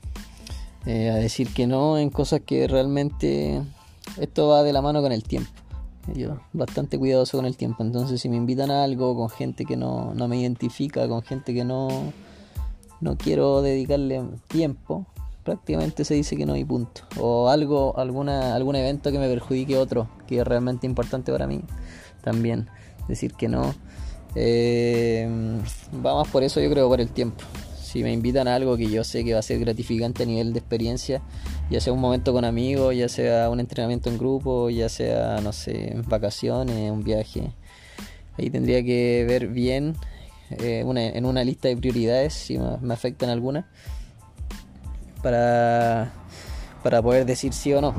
Eh, 0.86 1.10
a 1.10 1.16
decir 1.16 1.52
que 1.52 1.66
no 1.66 1.98
en 1.98 2.08
cosas 2.08 2.42
que 2.46 2.68
realmente 2.68 3.62
esto 4.18 4.48
va 4.48 4.62
de 4.62 4.72
la 4.72 4.80
mano 4.80 5.02
con 5.02 5.10
el 5.10 5.24
tiempo. 5.24 5.50
Yo 6.14 6.38
bastante 6.52 6.98
cuidadoso 6.98 7.38
con 7.38 7.46
el 7.46 7.56
tiempo, 7.56 7.82
entonces 7.82 8.20
si 8.20 8.28
me 8.28 8.36
invitan 8.36 8.70
a 8.70 8.84
algo 8.84 9.14
con 9.14 9.28
gente 9.28 9.64
que 9.64 9.76
no, 9.76 10.12
me 10.14 10.40
identifica, 10.40 11.06
con 11.08 11.22
gente 11.22 11.54
que 11.54 11.64
no, 11.64 11.88
no 13.00 13.16
quiero 13.16 13.62
dedicarle 13.62 14.22
tiempo, 14.48 15.06
prácticamente 15.44 16.04
se 16.04 16.14
dice 16.14 16.36
que 16.36 16.46
no 16.46 16.54
hay 16.54 16.64
punto. 16.64 17.02
O 17.18 17.48
algo, 17.48 17.96
alguna, 17.98 18.54
algún 18.54 18.76
evento 18.76 19.12
que 19.12 19.18
me 19.18 19.28
perjudique 19.28 19.76
otro, 19.76 20.08
que 20.26 20.40
es 20.40 20.46
realmente 20.46 20.86
importante 20.86 21.32
para 21.32 21.46
mí, 21.46 21.62
también 22.22 22.68
decir 23.06 23.34
que 23.34 23.48
no. 23.48 23.74
Eh, 24.34 25.28
vamos 25.92 26.28
por 26.28 26.42
eso 26.42 26.60
yo 26.60 26.70
creo 26.70 26.88
por 26.88 27.00
el 27.00 27.10
tiempo. 27.10 27.44
Si 27.90 28.04
me 28.04 28.12
invitan 28.12 28.46
a 28.46 28.54
algo 28.54 28.76
que 28.76 28.88
yo 28.88 29.02
sé 29.02 29.24
que 29.24 29.32
va 29.32 29.40
a 29.40 29.42
ser 29.42 29.58
gratificante 29.58 30.22
a 30.22 30.26
nivel 30.26 30.52
de 30.52 30.60
experiencia, 30.60 31.22
ya 31.70 31.80
sea 31.80 31.92
un 31.92 31.98
momento 31.98 32.32
con 32.32 32.44
amigos, 32.44 32.94
ya 32.94 33.08
sea 33.08 33.50
un 33.50 33.58
entrenamiento 33.58 34.08
en 34.10 34.16
grupo, 34.16 34.70
ya 34.70 34.88
sea, 34.88 35.40
no 35.42 35.52
sé, 35.52 36.00
vacaciones, 36.06 36.92
un 36.92 37.02
viaje, 37.02 37.50
ahí 38.38 38.48
tendría 38.48 38.84
que 38.84 39.24
ver 39.26 39.48
bien 39.48 39.96
eh, 40.50 40.84
en 40.86 41.24
una 41.24 41.42
lista 41.42 41.66
de 41.66 41.76
prioridades 41.76 42.32
si 42.32 42.58
me, 42.58 42.94
afectan 42.94 43.28
alguna 43.28 43.68
para, 45.20 46.12
para 46.84 47.02
poder 47.02 47.26
decir 47.26 47.52
sí 47.52 47.72
o 47.72 47.80
no. 47.80 47.92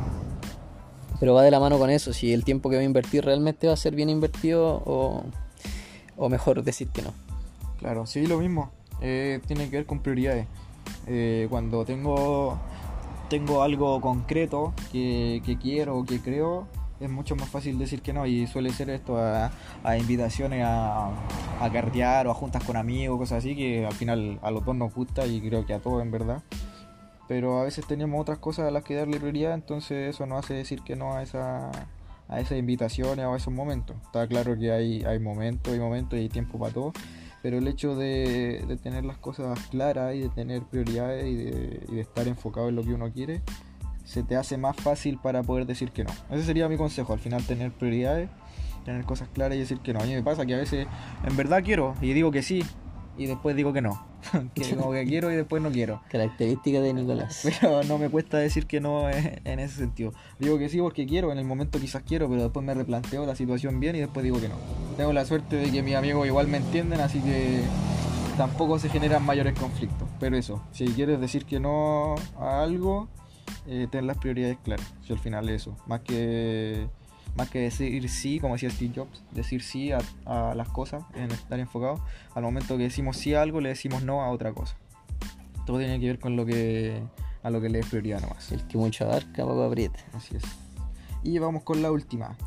Pero 1.19 1.33
va 1.33 1.43
de 1.43 1.51
la 1.51 1.59
mano 1.59 1.77
con 1.77 1.89
eso, 1.89 2.13
si 2.13 2.31
el 2.31 2.45
tiempo 2.45 2.69
que 2.69 2.77
voy 2.77 2.83
a 2.83 2.85
invertir 2.85 3.25
realmente 3.25 3.67
va 3.67 3.73
a 3.73 3.77
ser 3.77 3.93
bien 3.93 4.09
invertido 4.09 4.83
o, 4.85 5.25
o 6.15 6.29
mejor 6.29 6.63
decir 6.63 6.87
que 6.87 7.01
no. 7.01 7.13
Claro, 7.77 8.05
sí, 8.05 8.25
lo 8.25 8.37
mismo. 8.37 8.71
Eh, 9.01 9.39
tiene 9.47 9.69
que 9.69 9.77
ver 9.77 9.85
con 9.85 9.99
prioridades. 9.99 10.47
Eh, 11.07 11.47
cuando 11.49 11.85
tengo, 11.85 12.57
tengo 13.29 13.63
algo 13.63 13.99
concreto 14.01 14.73
que, 14.91 15.41
quiero 15.61 15.97
o 15.97 16.05
que 16.05 16.19
creo, 16.19 16.67
es 16.99 17.09
mucho 17.09 17.35
más 17.35 17.49
fácil 17.49 17.77
decir 17.79 18.01
que 18.01 18.13
no. 18.13 18.25
Y 18.25 18.47
suele 18.47 18.71
ser 18.71 18.89
esto 18.89 19.17
a, 19.17 19.51
invitaciones 19.97 20.63
a, 20.63 21.07
a 21.07 22.23
o 22.27 22.31
a 22.31 22.33
juntas 22.33 22.63
con 22.63 22.77
amigos, 22.77 23.17
cosas 23.17 23.39
así, 23.39 23.55
que 23.55 23.85
al 23.85 23.93
final 23.93 24.39
a 24.41 24.51
los 24.51 24.63
dos 24.63 24.75
nos 24.75 24.93
gusta 24.93 25.25
y 25.25 25.41
creo 25.41 25.65
que 25.65 25.73
a 25.73 25.79
todos 25.79 26.01
en 26.01 26.11
verdad. 26.11 26.43
Pero 27.27 27.59
a 27.59 27.63
veces 27.63 27.85
tenemos 27.87 28.19
otras 28.21 28.39
cosas 28.39 28.67
a 28.67 28.71
las 28.71 28.83
que 28.83 28.95
darle 28.95 29.19
prioridad, 29.19 29.53
entonces 29.53 30.15
eso 30.15 30.25
nos 30.25 30.43
hace 30.43 30.53
decir 30.53 30.81
que 30.81 30.95
no 30.95 31.13
a 31.13 31.23
esa 31.23 31.71
a 32.31 32.39
esas 32.39 32.57
invitaciones 32.57 33.25
o 33.25 33.33
a 33.33 33.37
esos 33.37 33.53
momentos. 33.53 33.97
Está 34.05 34.25
claro 34.25 34.57
que 34.57 34.71
hay, 34.71 35.03
hay 35.03 35.19
momentos, 35.19 35.73
hay 35.73 35.79
momentos 35.79 36.17
y 36.17 36.23
hay 36.23 36.29
tiempo 36.29 36.57
para 36.57 36.73
todo, 36.73 36.93
pero 37.41 37.57
el 37.57 37.67
hecho 37.67 37.95
de, 37.95 38.77
tener 38.83 39.05
las 39.05 39.17
cosas 39.17 39.59
claras 39.69 40.15
y 40.15 40.19
de 40.19 40.29
tener 40.29 40.63
prioridades 40.63 41.25
y 41.25 41.35
de, 41.35 42.01
estar 42.01 42.27
enfocado 42.27 42.69
en 42.69 42.75
lo 42.75 42.83
que 42.83 42.93
uno 42.93 43.11
quiere, 43.11 43.41
se 44.03 44.23
te 44.23 44.35
hace 44.35 44.57
más 44.57 44.75
fácil 44.75 45.17
para 45.17 45.43
poder 45.43 45.65
decir 45.65 45.91
que 45.91 46.03
no. 46.03 46.11
Ese 46.29 46.43
sería 46.43 46.67
mi 46.69 46.77
consejo, 46.77 47.13
al 47.13 47.19
final 47.19 47.43
tener 47.43 47.71
prioridades, 47.71 48.29
tener 48.85 49.05
cosas 49.05 49.29
claras 49.29 49.55
y 49.55 49.59
decir 49.59 49.79
que 49.79 49.93
no. 49.93 49.99
A 49.99 50.05
mí 50.05 50.13
me 50.13 50.23
pasa 50.23 50.45
que 50.45 50.53
a 50.53 50.57
veces 50.57 50.87
en 51.23 51.37
verdad 51.37 51.63
quiero 51.63 51.95
y 52.01 52.13
digo 52.13 52.31
que 52.31 52.43
sí 52.43 52.63
y 53.17 53.25
después 53.25 53.55
digo 53.55 53.73
que 53.73 53.81
no. 53.81 54.10
que 54.55 54.75
como 54.75 54.91
que 54.91 55.05
quiero 55.05 55.31
y 55.31 55.35
después 55.35 55.61
no 55.61 55.71
quiero. 55.71 56.01
Característica 56.09 56.81
de 56.81 56.93
Nicolás. 56.93 57.47
Pero 57.61 57.83
no 57.83 57.97
me 57.97 58.09
cuesta 58.09 58.37
decir 58.37 58.65
que 58.67 58.79
no 58.79 59.09
en 59.09 59.59
ese 59.59 59.75
sentido. 59.75 60.13
Digo 60.39 60.57
que 60.57 60.69
sí 60.69 60.79
porque 60.79 61.05
quiero, 61.05 61.31
en 61.31 61.37
el 61.37 61.45
momento 61.45 61.79
quizás 61.79 62.03
quiero, 62.03 62.29
pero 62.29 62.43
después 62.43 62.65
me 62.65 62.73
replanteo 62.73 63.25
la 63.25 63.35
situación 63.35 63.79
bien 63.79 63.95
y 63.95 63.99
después 63.99 64.23
digo 64.23 64.39
que 64.39 64.49
no. 64.49 64.55
Tengo 64.97 65.13
la 65.13 65.25
suerte 65.25 65.55
de 65.55 65.71
que 65.71 65.83
mis 65.83 65.95
amigos 65.95 66.25
igual 66.27 66.47
me 66.47 66.57
entienden, 66.57 66.99
así 66.99 67.19
que 67.21 67.61
tampoco 68.37 68.79
se 68.79 68.89
generan 68.89 69.23
mayores 69.23 69.57
conflictos. 69.57 70.07
Pero 70.19 70.37
eso, 70.37 70.63
si 70.71 70.85
quieres 70.87 71.19
decir 71.19 71.45
que 71.45 71.59
no 71.59 72.15
a 72.39 72.63
algo, 72.63 73.07
eh, 73.67 73.87
ten 73.91 74.07
las 74.07 74.17
prioridades 74.17 74.57
claras. 74.63 74.93
Si 75.05 75.13
al 75.13 75.19
final 75.19 75.49
eso, 75.49 75.75
más 75.87 76.01
que 76.01 76.87
más 77.35 77.49
que 77.49 77.59
decir 77.59 78.07
sí, 78.09 78.39
como 78.39 78.55
decía 78.55 78.69
Steve 78.69 78.93
Jobs, 78.95 79.23
decir 79.31 79.63
sí 79.63 79.91
a, 79.91 80.53
las 80.55 80.69
cosas, 80.69 81.03
en 81.15 81.31
estar 81.31 81.59
enfocado. 81.59 82.03
Al 82.35 82.43
momento 82.43 82.77
que 82.77 82.83
decimos 82.83 83.17
sí 83.17 83.33
a 83.33 83.41
algo, 83.41 83.61
le 83.61 83.69
decimos 83.69 84.03
no 84.03 84.21
a 84.21 84.29
otra 84.29 84.53
cosa. 84.53 84.75
Todo 85.65 85.79
tiene 85.79 85.99
que 85.99 86.07
ver 86.07 86.19
con 86.19 86.35
lo 86.35 86.45
que 86.45 87.01
a 87.43 87.49
lo 87.49 87.61
que 87.61 87.69
le 87.69 87.79
es 87.79 87.87
prioridad 87.87 88.21
nomás. 88.21 88.51
El 88.51 88.65
que 88.67 88.77
mucho 88.77 89.05
abarca, 89.05 89.43
poco 89.43 89.63
aprieta. 89.63 89.99
Así 90.13 90.35
es. 90.35 90.43
Y 91.23 91.39
vamos 91.39 91.63
con 91.63 91.81
la 91.81 91.91
última. 91.91 92.37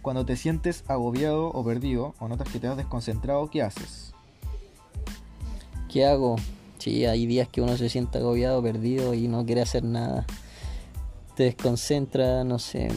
Cuando 0.00 0.24
te 0.24 0.36
sientes 0.36 0.84
agobiado 0.88 1.48
o 1.48 1.64
perdido 1.64 2.14
o 2.20 2.28
notas 2.28 2.48
que 2.48 2.60
te 2.60 2.68
has 2.68 2.76
desconcentrado, 2.76 3.50
¿qué 3.50 3.62
haces? 3.62 4.12
¿Qué 5.88 6.06
hago? 6.06 6.36
Sí, 6.78 7.06
hay 7.06 7.26
días 7.26 7.48
que 7.48 7.60
uno 7.60 7.76
se 7.76 7.88
siente 7.88 8.18
agobiado, 8.18 8.62
perdido 8.62 9.14
y 9.14 9.28
no 9.28 9.44
quiere 9.44 9.62
hacer 9.62 9.84
nada. 9.84 10.26
Te 11.36 11.44
desconcentra, 11.44 12.44
no 12.44 12.58
sé, 12.58 12.88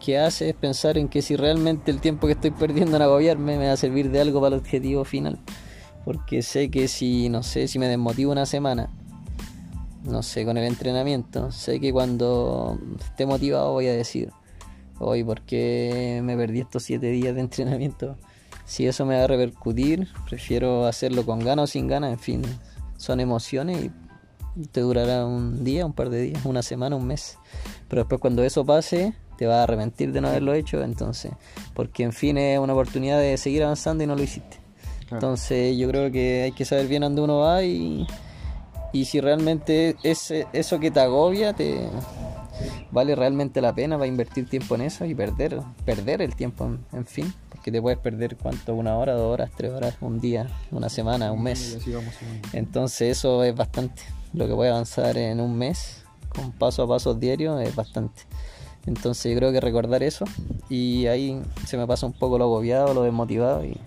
que 0.00 0.18
hace 0.18 0.50
es 0.50 0.54
pensar 0.54 0.98
en 0.98 1.08
que 1.08 1.22
si 1.22 1.36
realmente 1.36 1.90
el 1.90 2.00
tiempo 2.00 2.26
que 2.26 2.34
estoy 2.34 2.50
perdiendo 2.50 2.96
en 2.96 3.02
agobiarme 3.02 3.58
me 3.58 3.66
va 3.66 3.72
a 3.72 3.76
servir 3.76 4.10
de 4.10 4.20
algo 4.20 4.40
para 4.40 4.54
el 4.54 4.60
objetivo 4.60 5.04
final. 5.04 5.38
Porque 6.04 6.42
sé 6.42 6.70
que 6.70 6.88
si, 6.88 7.28
no 7.28 7.42
sé, 7.42 7.68
si 7.68 7.78
me 7.78 7.88
desmotivo 7.88 8.32
una 8.32 8.46
semana, 8.46 8.88
no 10.04 10.22
sé, 10.22 10.44
con 10.44 10.56
el 10.56 10.64
entrenamiento, 10.64 11.52
sé 11.52 11.80
que 11.80 11.92
cuando 11.92 12.78
esté 13.00 13.26
motivado 13.26 13.72
voy 13.72 13.88
a 13.88 13.92
decir, 13.92 14.30
hoy, 14.98 15.24
¿por 15.24 15.42
qué 15.42 16.20
me 16.22 16.36
perdí 16.36 16.60
estos 16.60 16.84
siete 16.84 17.10
días 17.10 17.34
de 17.34 17.40
entrenamiento? 17.40 18.16
Si 18.64 18.86
eso 18.86 19.04
me 19.06 19.16
va 19.16 19.24
a 19.24 19.26
repercutir, 19.26 20.08
prefiero 20.28 20.86
hacerlo 20.86 21.24
con 21.26 21.40
ganas 21.40 21.64
o 21.64 21.66
sin 21.66 21.88
ganas, 21.88 22.12
en 22.12 22.18
fin, 22.18 22.42
son 22.96 23.20
emociones 23.20 23.90
y 24.56 24.66
te 24.66 24.80
durará 24.80 25.24
un 25.24 25.64
día, 25.64 25.86
un 25.86 25.92
par 25.92 26.10
de 26.10 26.22
días, 26.22 26.44
una 26.44 26.62
semana, 26.62 26.96
un 26.96 27.06
mes. 27.06 27.38
Pero 27.88 28.02
después 28.02 28.20
cuando 28.20 28.42
eso 28.42 28.64
pase, 28.64 29.14
te 29.38 29.46
vas 29.46 29.58
a 29.58 29.62
arrepentir 29.62 30.12
de 30.12 30.20
no 30.20 30.28
haberlo 30.28 30.52
hecho, 30.52 30.82
entonces, 30.82 31.32
porque 31.72 32.02
en 32.02 32.12
fin 32.12 32.36
es 32.36 32.58
una 32.58 32.72
oportunidad 32.72 33.20
de 33.20 33.36
seguir 33.38 33.62
avanzando 33.62 34.02
y 34.02 34.06
no 34.06 34.16
lo 34.16 34.22
hiciste. 34.22 34.58
Entonces 35.10 35.78
yo 35.78 35.88
creo 35.88 36.10
que 36.10 36.42
hay 36.42 36.52
que 36.52 36.64
saber 36.64 36.88
bien 36.88 37.02
a 37.02 37.06
dónde 37.06 37.22
uno 37.22 37.38
va 37.38 37.62
y, 37.62 38.06
y 38.92 39.04
si 39.04 39.20
realmente 39.20 39.96
es 40.02 40.34
eso 40.52 40.80
que 40.80 40.90
te 40.90 41.00
agobia, 41.00 41.54
te 41.54 41.88
vale 42.90 43.14
realmente 43.14 43.60
la 43.60 43.72
pena 43.74 43.96
para 43.96 44.08
invertir 44.08 44.48
tiempo 44.48 44.74
en 44.74 44.82
eso 44.82 45.04
y 45.04 45.14
perder, 45.14 45.60
perder 45.84 46.20
el 46.20 46.34
tiempo, 46.34 46.68
en, 46.92 47.06
fin, 47.06 47.32
porque 47.48 47.70
te 47.70 47.80
puedes 47.80 47.98
perder 47.98 48.36
cuánto, 48.36 48.74
una 48.74 48.96
hora, 48.96 49.14
dos 49.14 49.32
horas, 49.32 49.50
tres 49.56 49.72
horas, 49.72 49.94
un 50.00 50.20
día, 50.20 50.48
una 50.70 50.88
semana, 50.88 51.32
un 51.32 51.42
mes. 51.42 51.78
Entonces 52.52 53.18
eso 53.18 53.44
es 53.44 53.54
bastante. 53.54 54.02
Lo 54.34 54.46
que 54.46 54.54
puede 54.54 54.70
avanzar 54.70 55.16
en 55.16 55.40
un 55.40 55.56
mes, 55.56 56.02
con 56.28 56.52
paso 56.52 56.82
a 56.82 56.88
paso 56.88 57.14
diario, 57.14 57.58
es 57.60 57.74
bastante. 57.74 58.22
Entonces 58.88 59.30
yo 59.30 59.38
creo 59.38 59.52
que 59.52 59.60
recordar 59.60 60.02
eso 60.02 60.24
y 60.70 61.06
ahí 61.06 61.40
se 61.66 61.76
me 61.76 61.86
pasa 61.86 62.06
un 62.06 62.14
poco 62.14 62.38
lo 62.38 62.44
agobiado, 62.44 62.94
lo 62.94 63.02
desmotivado 63.02 63.62
y, 63.64 63.78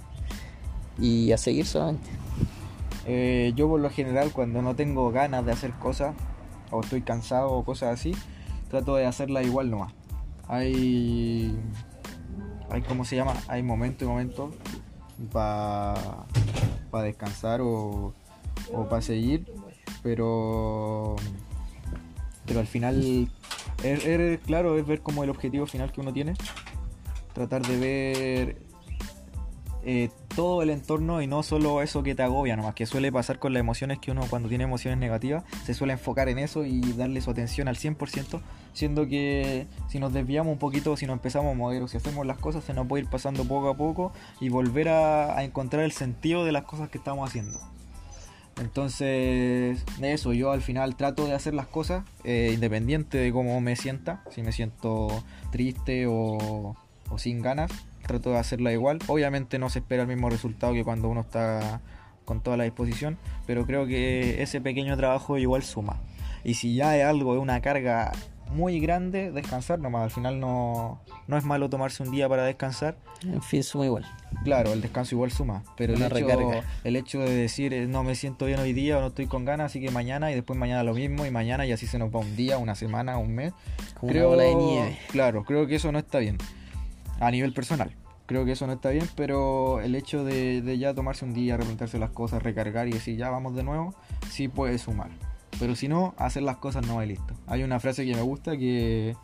y 0.99 1.31
a 1.31 1.37
seguir 1.37 1.65
solamente. 1.65 2.07
Eh, 3.07 3.51
yo 3.55 3.67
por 3.67 3.79
lo 3.79 3.89
general 3.89 4.31
cuando 4.31 4.61
no 4.61 4.75
tengo 4.75 5.11
ganas 5.11 5.43
de 5.43 5.51
hacer 5.51 5.71
cosas 5.71 6.15
o 6.69 6.81
estoy 6.81 7.01
cansado 7.01 7.49
o 7.49 7.65
cosas 7.65 7.99
así, 7.99 8.13
trato 8.69 8.95
de 8.95 9.07
hacerla 9.07 9.41
igual 9.41 9.71
nomás. 9.71 9.91
Hay, 10.47 11.57
hay 12.69 12.81
¿cómo 12.83 13.03
se 13.03 13.15
llama? 13.15 13.33
Hay 13.47 13.63
momentos 13.63 14.03
y 14.03 14.05
momentos 14.05 14.53
para 15.31 16.25
descansar 17.03 17.61
o, 17.61 18.13
o 18.71 18.87
para 18.87 19.01
seguir, 19.01 19.51
pero, 20.03 21.15
pero 22.45 22.59
al 22.59 22.67
final 22.67 23.31
claro, 24.45 24.77
es 24.77 24.85
ver 24.85 25.01
como 25.01 25.23
el 25.23 25.29
objetivo 25.29 25.65
final 25.65 25.91
que 25.91 26.01
uno 26.01 26.13
tiene. 26.13 26.33
Tratar 27.33 27.61
de 27.65 27.77
ver 27.77 28.71
eh, 29.83 30.09
todo 30.35 30.61
el 30.61 30.69
entorno 30.69 31.23
y 31.23 31.27
no 31.27 31.41
solo 31.41 31.81
eso 31.81 32.03
que 32.03 32.13
te 32.13 32.21
agobia, 32.21 32.55
nomás 32.55 32.75
que 32.75 32.85
suele 32.85 33.11
pasar 33.11 33.39
con 33.39 33.53
las 33.53 33.61
emociones 33.61 33.97
que 33.97 34.11
uno 34.11 34.27
cuando 34.29 34.47
tiene 34.47 34.65
emociones 34.65 34.99
negativas 34.99 35.43
se 35.65 35.73
suele 35.73 35.93
enfocar 35.93 36.29
en 36.29 36.37
eso 36.37 36.65
y 36.65 36.81
darle 36.93 37.19
su 37.21 37.31
atención 37.31 37.67
al 37.67 37.77
100%, 37.77 38.41
siendo 38.73 39.07
que 39.07 39.65
si 39.89 39.99
nos 39.99 40.13
desviamos 40.13 40.53
un 40.53 40.59
poquito, 40.59 40.95
si 40.97 41.07
nos 41.07 41.15
empezamos 41.15 41.53
a 41.53 41.57
mover 41.57 41.81
o 41.81 41.87
si 41.87 41.97
hacemos 41.97 42.27
las 42.27 42.37
cosas, 42.37 42.63
se 42.63 42.73
nos 42.75 42.85
puede 42.87 43.03
ir 43.03 43.09
pasando 43.09 43.43
poco 43.45 43.69
a 43.69 43.75
poco 43.75 44.13
y 44.39 44.49
volver 44.49 44.89
a 44.89 45.43
encontrar 45.43 45.83
el 45.83 45.91
sentido 45.91 46.45
de 46.45 46.51
las 46.51 46.63
cosas 46.65 46.89
que 46.89 46.99
estamos 46.99 47.27
haciendo. 47.27 47.59
Entonces, 48.59 49.83
eso, 50.01 50.33
yo 50.33 50.51
al 50.51 50.61
final 50.61 50.95
trato 50.95 51.25
de 51.25 51.33
hacer 51.33 51.53
las 51.53 51.67
cosas 51.67 52.03
eh, 52.23 52.51
independiente 52.53 53.17
de 53.17 53.31
cómo 53.31 53.59
me 53.61 53.75
sienta, 53.75 54.23
si 54.29 54.43
me 54.43 54.51
siento 54.51 55.23
triste 55.51 56.05
o, 56.07 56.75
sin 57.17 57.41
ganas, 57.41 57.71
trato 58.05 58.31
de 58.31 58.37
hacerla 58.37 58.71
igual. 58.71 58.99
Obviamente 59.07 59.57
no 59.57 59.69
se 59.69 59.79
espera 59.79 60.03
el 60.03 60.07
mismo 60.07 60.29
resultado 60.29 60.73
que 60.73 60.83
cuando 60.83 61.09
uno 61.09 61.21
está 61.21 61.81
con 62.25 62.41
toda 62.41 62.57
la 62.57 62.65
disposición, 62.65 63.17
pero 63.47 63.65
creo 63.65 63.87
que 63.87 64.41
ese 64.41 64.61
pequeño 64.61 64.95
trabajo 64.95 65.37
igual 65.37 65.63
suma. 65.63 65.99
Y 66.43 66.55
si 66.55 66.75
ya 66.75 66.97
es 66.97 67.05
algo, 67.05 67.33
de 67.33 67.39
una 67.39 67.61
carga 67.61 68.11
muy 68.51 68.79
grande, 68.79 69.31
descansar 69.31 69.79
nomás. 69.79 70.03
Al 70.03 70.11
final 70.11 70.39
no, 70.39 71.01
no 71.27 71.37
es 71.37 71.43
malo 71.43 71.69
tomarse 71.69 72.03
un 72.03 72.11
día 72.11 72.27
para 72.29 72.43
descansar. 72.43 72.95
En 73.23 73.41
fin, 73.41 73.63
suma 73.63 73.85
igual. 73.85 74.05
Claro, 74.43 74.73
el 74.73 74.81
descanso 74.81 75.15
igual 75.15 75.31
suma. 75.31 75.63
Pero 75.77 75.93
el 75.93 76.01
hecho, 76.01 76.63
el 76.83 76.95
hecho 76.95 77.19
de 77.19 77.33
decir 77.33 77.73
eh, 77.73 77.87
no 77.87 78.03
me 78.03 78.15
siento 78.15 78.45
bien 78.45 78.59
hoy 78.59 78.73
día 78.73 78.97
o 78.97 79.01
no 79.01 79.07
estoy 79.07 79.27
con 79.27 79.45
ganas, 79.45 79.67
así 79.67 79.79
que 79.79 79.91
mañana 79.91 80.31
y 80.31 80.35
después 80.35 80.57
mañana 80.57 80.83
lo 80.83 80.93
mismo 80.93 81.25
y 81.25 81.31
mañana 81.31 81.65
y 81.65 81.71
así 81.71 81.87
se 81.87 81.97
nos 81.97 82.13
va 82.13 82.19
un 82.19 82.35
día, 82.35 82.57
una 82.57 82.75
semana, 82.75 83.17
un 83.17 83.33
mes. 83.33 83.53
Como 83.99 84.11
creo, 84.11 84.29
una 84.29 84.37
bola 84.37 84.43
de 84.43 84.55
nieve. 84.55 84.99
Claro, 85.09 85.43
creo 85.43 85.67
que 85.67 85.75
eso 85.75 85.91
no 85.91 85.99
está 85.99 86.19
bien. 86.19 86.37
A 87.19 87.31
nivel 87.31 87.53
personal. 87.53 87.95
Creo 88.25 88.45
que 88.45 88.53
eso 88.53 88.65
no 88.65 88.73
está 88.73 88.91
bien, 88.91 89.09
pero 89.15 89.81
el 89.81 89.93
hecho 89.93 90.23
de, 90.23 90.61
de 90.61 90.77
ya 90.77 90.93
tomarse 90.93 91.25
un 91.25 91.33
día, 91.33 91.57
replantearse 91.57 91.99
las 91.99 92.11
cosas, 92.11 92.41
recargar 92.41 92.87
y 92.87 92.91
decir 92.91 93.17
ya 93.17 93.29
vamos 93.29 93.55
de 93.55 93.63
nuevo, 93.63 93.93
sí 94.29 94.47
puede 94.47 94.77
sumar. 94.77 95.09
Pero 95.61 95.75
si 95.75 95.87
no, 95.87 96.15
hacer 96.17 96.41
las 96.41 96.57
cosas 96.57 96.87
no 96.87 96.95
va 96.95 97.05
y 97.05 97.09
listo. 97.09 97.35
Hay 97.45 97.61
una 97.61 97.79
frase 97.79 98.03
que 98.03 98.15
me 98.15 98.23
gusta 98.23 98.57
que, 98.57 99.15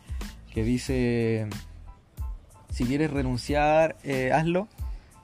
que 0.54 0.62
dice, 0.62 1.48
si 2.70 2.84
quieres 2.84 3.10
renunciar, 3.10 3.96
eh, 4.04 4.30
hazlo, 4.32 4.68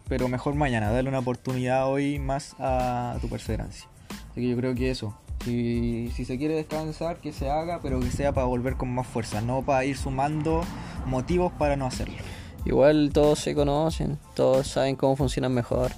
pero 0.08 0.26
mejor 0.26 0.56
mañana, 0.56 0.90
dale 0.90 1.08
una 1.08 1.20
oportunidad 1.20 1.88
hoy 1.88 2.18
más 2.18 2.56
a 2.58 3.16
tu 3.20 3.28
perseverancia. 3.28 3.88
Así 4.32 4.40
que 4.40 4.48
yo 4.48 4.56
creo 4.56 4.74
que 4.74 4.90
eso, 4.90 5.16
si, 5.44 6.10
si 6.16 6.24
se 6.24 6.36
quiere 6.36 6.56
descansar, 6.56 7.18
que 7.18 7.32
se 7.32 7.48
haga, 7.48 7.78
pero 7.80 8.00
que 8.00 8.10
sea 8.10 8.32
para 8.32 8.48
volver 8.48 8.74
con 8.74 8.92
más 8.92 9.06
fuerza, 9.06 9.40
no 9.40 9.62
para 9.62 9.84
ir 9.84 9.96
sumando 9.96 10.62
motivos 11.06 11.52
para 11.52 11.76
no 11.76 11.86
hacerlo. 11.86 12.16
Igual 12.64 13.10
todos 13.12 13.38
se 13.38 13.54
conocen, 13.54 14.18
todos 14.34 14.66
saben 14.66 14.96
cómo 14.96 15.14
funcionan 15.14 15.54
mejor. 15.54 15.92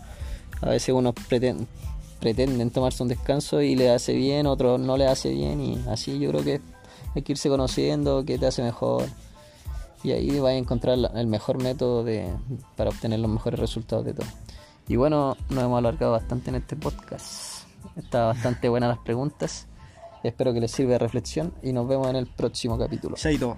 A 0.60 0.68
veces 0.68 0.94
unos 0.94 1.14
pretenden, 1.14 1.66
pretenden 2.26 2.72
tomarse 2.72 3.04
un 3.04 3.08
descanso 3.08 3.62
y 3.62 3.76
le 3.76 3.88
hace 3.88 4.12
bien, 4.12 4.48
otros 4.48 4.80
no 4.80 4.96
le 4.96 5.06
hace 5.06 5.30
bien 5.30 5.60
y 5.60 5.78
así 5.88 6.18
yo 6.18 6.30
creo 6.30 6.42
que 6.42 6.60
hay 7.14 7.22
que 7.22 7.34
irse 7.34 7.48
conociendo, 7.48 8.24
qué 8.24 8.36
te 8.36 8.46
hace 8.46 8.64
mejor. 8.64 9.04
Y 10.02 10.10
ahí 10.10 10.40
vas 10.40 10.50
a 10.50 10.54
encontrar 10.54 10.98
el 11.14 11.26
mejor 11.28 11.62
método 11.62 12.02
de, 12.02 12.26
para 12.74 12.90
obtener 12.90 13.20
los 13.20 13.30
mejores 13.30 13.60
resultados 13.60 14.04
de 14.04 14.14
todo. 14.14 14.26
Y 14.88 14.96
bueno, 14.96 15.36
nos 15.50 15.62
hemos 15.62 15.78
alargado 15.78 16.12
bastante 16.12 16.50
en 16.50 16.56
este 16.56 16.74
podcast. 16.74 17.62
Está 17.94 18.26
bastante 18.26 18.68
buenas 18.68 18.88
las 18.88 18.98
preguntas. 18.98 19.68
Espero 20.24 20.52
que 20.52 20.60
les 20.60 20.72
sirva 20.72 20.94
de 20.94 20.98
reflexión 20.98 21.54
y 21.62 21.72
nos 21.72 21.86
vemos 21.86 22.08
en 22.08 22.16
el 22.16 22.26
próximo 22.26 22.76
capítulo. 22.76 23.14
Chaito. 23.14 23.56